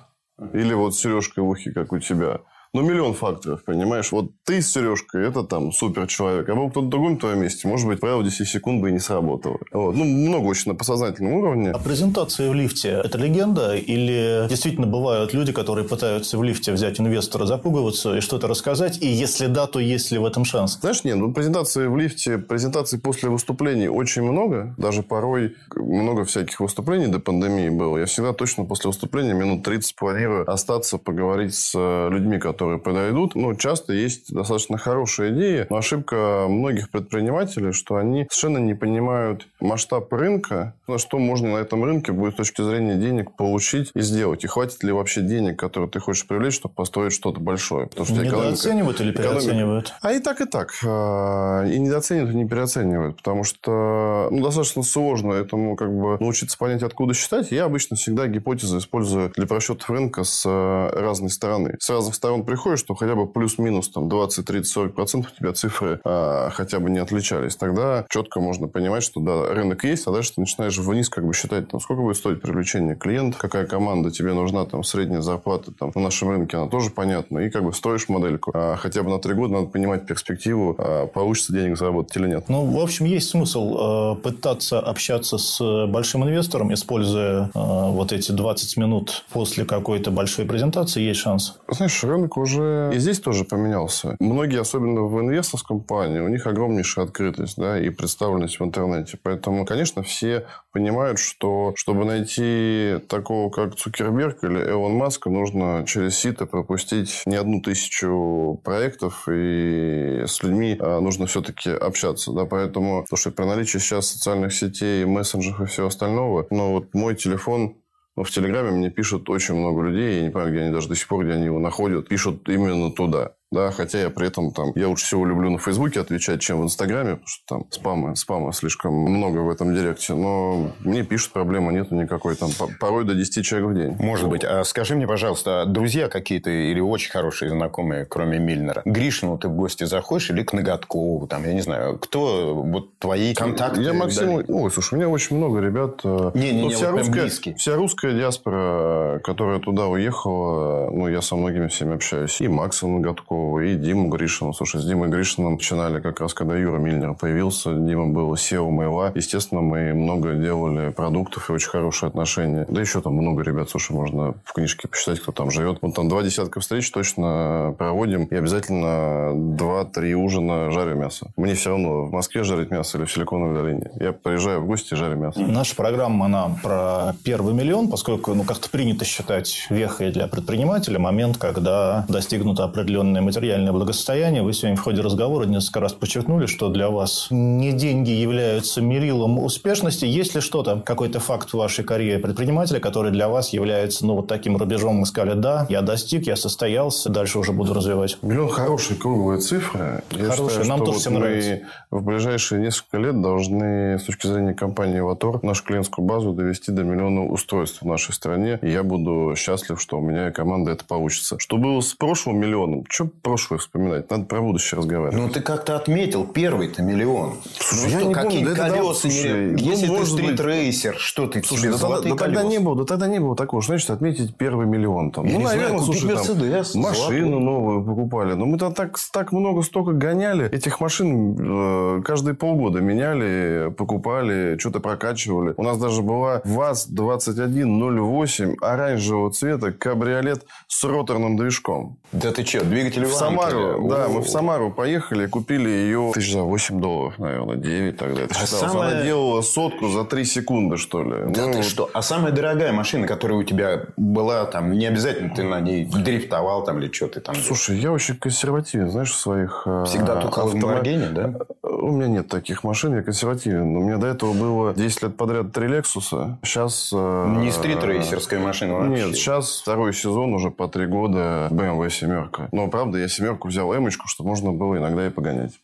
[0.52, 2.40] Или вот с сережкой в ухе, как у тебя.
[2.74, 4.12] Ну, миллион факторов, понимаешь?
[4.12, 6.48] Вот ты с сережкой, это там супер человек.
[6.48, 8.98] А был кто-то другой на твоем месте, может быть, правило 10 секунд бы и не
[8.98, 9.58] сработало.
[9.72, 9.94] Вот.
[9.94, 11.70] Ну, много очень на подсознательном уровне.
[11.72, 13.76] А презентации в лифте– это легенда?
[13.76, 19.02] Или действительно бывают люди, которые пытаются в лифте взять инвестора, запугиваться и что-то рассказать?
[19.02, 20.78] И если да, то есть ли в этом шанс?
[20.80, 24.74] Знаешь, нет, ну, презентации в лифте, презентаций после выступлений очень много.
[24.78, 27.98] Даже порой много всяких выступлений до пандемии было.
[27.98, 33.34] Я всегда точно после выступления минут 30 планирую остаться, поговорить с э, людьми, которые подойдут.
[33.34, 39.46] Ну, часто есть достаточно хорошие идеи, но ошибка многих предпринимателей, что они совершенно не понимают
[39.60, 44.00] масштаб рынка, на что можно на этом рынке будет с точки зрения денег получить и
[44.00, 44.44] сделать.
[44.44, 47.86] И хватит ли вообще денег, которые ты хочешь привлечь, чтобы построить что-то большое.
[47.86, 49.94] Потому что экономика- Недооценивают или экономика- переоценивают?
[50.00, 50.72] а и так, и так.
[50.84, 53.16] А, И недооценивают, и не переоценивают.
[53.16, 57.50] Потому что ну, достаточно сложно этому как бы научиться понять, откуда считать.
[57.50, 61.76] Я обычно всегда гипотезы использую для просчетов рынка с э, разной стороны.
[61.78, 65.52] С разных сторон приходишь, что хотя бы плюс-минус там 20, 30, 40 процентов у тебя
[65.54, 67.56] цифры а, хотя бы не отличались.
[67.56, 71.32] Тогда четко можно понимать, что да, рынок есть, а дальше ты начинаешь вниз как бы
[71.32, 75.92] считать, там, сколько будет стоить привлечение клиентов, какая команда тебе нужна, там, средняя зарплата там,
[75.94, 77.38] на нашем рынке, она тоже понятна.
[77.38, 78.50] И как бы строишь модельку.
[78.54, 82.50] А, хотя бы на три года надо понимать перспективу, а, получится денег заработать или нет.
[82.50, 88.30] Ну, в общем, есть смысл э, пытаться общаться с большим инвестором, используя э, вот эти
[88.30, 91.56] 20 минут после какой-то большой презентации, есть шанс.
[91.68, 94.16] Знаешь, рынок уже и здесь тоже поменялся.
[94.20, 99.18] Многие, особенно в инвесторском плане, у них огромнейшая открытость да, и представленность в интернете.
[99.22, 106.16] Поэтому, конечно, все понимают, что чтобы найти такого, как Цукерберг или Элон Маска, нужно через
[106.16, 112.32] сито пропустить не одну тысячу проектов, и с людьми а, нужно все-таки общаться.
[112.32, 112.44] Да?
[112.44, 117.14] Поэтому, то, что при наличии сейчас социальных сетей, мессенджеров и всего остального, но вот мой
[117.14, 117.76] телефон
[118.16, 120.94] но в Телеграме мне пишут очень много людей, я не понимаю, где они даже до
[120.94, 123.34] сих пор, где они его находят, пишут именно туда.
[123.52, 126.64] Да, хотя я при этом там, я лучше всего люблю на Фейсбуке отвечать, чем в
[126.64, 130.14] Инстаграме, потому что там спама, спама слишком много в этом директе.
[130.14, 133.96] Но мне пишут, проблемы нету никакой, там по- порой до 10 человек в день.
[133.98, 134.42] Может быть.
[134.42, 138.82] А скажи мне, пожалуйста, а друзья какие-то или очень хорошие знакомые, кроме Мильнера?
[138.86, 141.26] Гришину ты в гости заходишь или к Ноготкову?
[141.26, 143.82] Там, я не знаю, кто вот твои контакты?
[143.82, 144.36] Я Максим...
[144.36, 144.44] дали?
[144.48, 146.02] Ой, слушай, у меня очень много ребят.
[146.04, 151.36] Не-не-не, ну, вот вся, прям русская, вся русская диаспора, которая туда уехала, ну, я со
[151.36, 152.40] многими всеми общаюсь.
[152.40, 154.52] И Макса Ноготкова, и Диму Гришина.
[154.52, 157.74] Слушай, с Димой Гришиным начинали как раз, когда Юра Мильнер появился.
[157.74, 159.12] Дима был SEO Мейла.
[159.14, 162.66] Естественно, мы много делали продуктов и очень хорошие отношения.
[162.68, 165.78] Да еще там много ребят, слушай, можно в книжке посчитать, кто там живет.
[165.82, 168.24] Вот там два десятка встреч точно проводим.
[168.24, 171.30] И обязательно два-три ужина жарю мясо.
[171.36, 173.90] Мне все равно, в Москве жарить мясо или в Силиконовой долине.
[174.00, 175.40] Я приезжаю в гости и жарю мясо.
[175.40, 181.36] Наша программа, она про первый миллион, поскольку ну, как-то принято считать вехой для предпринимателя момент,
[181.38, 184.42] когда достигнута определенная материальное благосостояние.
[184.42, 189.38] Вы сегодня в ходе разговора несколько раз подчеркнули, что для вас не деньги являются мерилом
[189.38, 190.04] успешности.
[190.04, 194.26] Есть ли что-то, какой-то факт в вашей карьере предпринимателя, который для вас является ну, вот
[194.26, 194.96] таким рубежом?
[194.96, 198.18] Мы сказали, да, я достиг, я состоялся, дальше уже буду развивать.
[198.20, 200.02] Миллион хорошие круглые цифры.
[200.10, 201.60] Я считаю, нам тоже вот всем нравится.
[201.90, 206.82] в ближайшие несколько лет должны, с точки зрения компании «Ватор», нашу клиентскую базу довести до
[206.82, 208.58] миллиона устройств в нашей стране.
[208.60, 211.38] И я буду счастлив, что у меня и команда это получится.
[211.38, 212.84] Что было с прошлым миллионом?
[212.90, 214.10] Что прошлое вспоминать?
[214.10, 215.16] Надо про будущее разговаривать.
[215.16, 217.34] Ну, ты как-то отметил первый-то миллион.
[217.58, 218.94] Слушай, ну, я что, не какие помню, колеса?
[218.94, 222.76] Слушай, если ну, ты стрит-рейсер, что ты слушай, тебе да, тогда, да, тогда не было,
[222.76, 223.62] да тогда не было такого.
[223.62, 225.12] Значит отметить первый миллион?
[225.12, 225.26] Там.
[225.26, 228.34] Я ну, наверное, знаю, слушай, Мерседес, там, машину новую покупали.
[228.34, 230.50] Но мы-то так, так много, столько гоняли.
[230.50, 235.52] Этих машин э, каждые полгода меняли, покупали, что-то прокачивали.
[235.56, 241.98] У нас даже была ВАЗ-2108 оранжевого цвета кабриолет с роторным движком.
[242.12, 246.42] Да ты что, двигатель в Самару, да, мы в Самару поехали, купили ее тысяч за
[246.42, 248.22] 8 долларов, наверное, 9 тогда.
[248.22, 248.92] Это а самая...
[248.92, 251.32] Она делала сотку за 3 секунды, что ли.
[251.32, 251.64] Да ну, ты вот...
[251.64, 251.90] что?
[251.92, 256.64] А самая дорогая машина, которая у тебя была, там, не обязательно ты на ней дрифтовал
[256.64, 259.62] там или что ты там Слушай, я очень консервативен, знаешь, в своих...
[259.66, 261.34] Э, Всегда только в Lamborghini, да?
[261.62, 263.76] У меня нет таких машин, я консервативен.
[263.76, 266.38] У меня до этого было 10 лет подряд три Лексуса.
[266.42, 266.90] Сейчас...
[266.92, 269.06] Э, не стрит-рейсерская машина вообще.
[269.06, 272.48] Нет, сейчас второй сезон уже по три года BMW семерка.
[272.52, 275.60] Но, правда, я семерку взял эмочку, чтобы можно было иногда и погонять.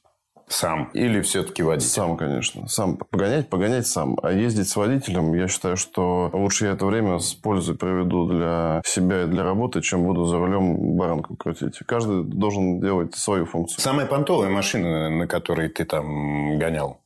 [0.48, 0.90] Сам?
[0.94, 1.90] Или все-таки водитель?
[1.90, 2.68] Сам, конечно.
[2.68, 2.96] Сам.
[2.96, 4.18] Погонять, погонять сам.
[4.22, 8.82] А ездить с водителем, я считаю, что лучше я это время с пользой проведу для
[8.84, 11.78] себя и для работы, чем буду за рулем баранку крутить.
[11.86, 13.80] Каждый должен делать свою функцию.
[13.80, 16.98] Самая понтовая машина, на которой ты там гонял?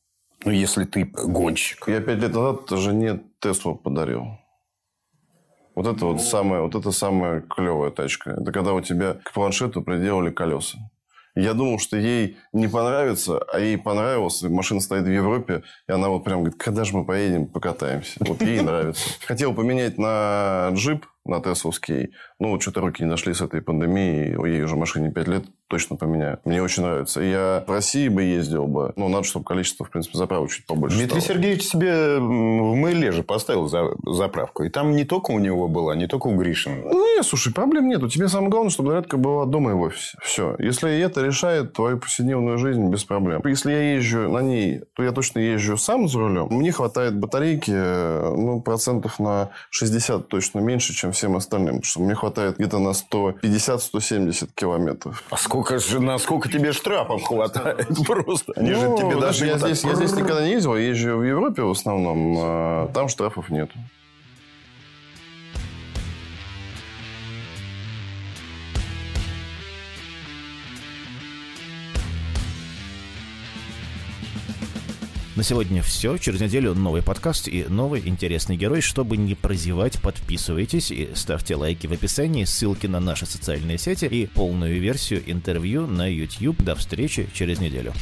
[0.44, 1.88] Ну, если ты гонщик.
[1.88, 4.38] Я пять лет назад жене Теслу подарил.
[5.74, 8.30] Вот это вот самая, вот это самая клевая тачка.
[8.40, 10.78] Это когда у тебя к планшету приделали колеса.
[11.34, 14.42] Я думал, что ей не понравится, а ей понравилось.
[14.42, 18.18] Машина стоит в Европе, и она вот прям говорит, когда же мы поедем, покатаемся.
[18.20, 19.08] Вот ей нравится.
[19.26, 22.12] Хотел поменять на джип, на Тесловский.
[22.38, 24.36] Ну, что-то руки не нашли с этой пандемией.
[24.48, 26.38] Ей уже машине 5 лет точно поменяю.
[26.44, 27.20] Мне очень нравится.
[27.20, 28.92] Я в России бы ездил бы.
[28.96, 31.36] Но надо, чтобы количество, в принципе, заправок чуть побольше Дмитрий стало.
[31.36, 34.64] Сергеевич себе в Мейле же поставил за, заправку.
[34.64, 36.82] И там не только у него была, не только у Гришина.
[36.84, 38.02] Ну, не, слушай, проблем нет.
[38.02, 40.18] У тебя самое главное, чтобы зарядка была дома и в офисе.
[40.22, 40.56] Все.
[40.58, 43.40] Если это решает твою повседневную жизнь, без проблем.
[43.46, 46.48] Если я езжу на ней, то я точно езжу сам за рулем.
[46.50, 51.76] Мне хватает батарейки, ну, процентов на 60 точно меньше, чем всем остальным.
[51.76, 55.22] Потому что мне хватает где-то на 150-170 километров.
[55.30, 58.52] А сколько сколько же, насколько тебе штрафов хватает просто?
[58.56, 61.22] Они ну, же тебе даже я, здесь, я здесь никогда не ездил, я езжу в
[61.22, 63.70] Европе в основном, а там штрафов нет.
[75.34, 76.18] На сегодня все.
[76.18, 78.82] Через неделю новый подкаст и новый интересный герой.
[78.82, 84.26] Чтобы не прозевать, подписывайтесь и ставьте лайки в описании, ссылки на наши социальные сети и
[84.26, 86.62] полную версию интервью на YouTube.
[86.62, 87.94] До встречи через неделю.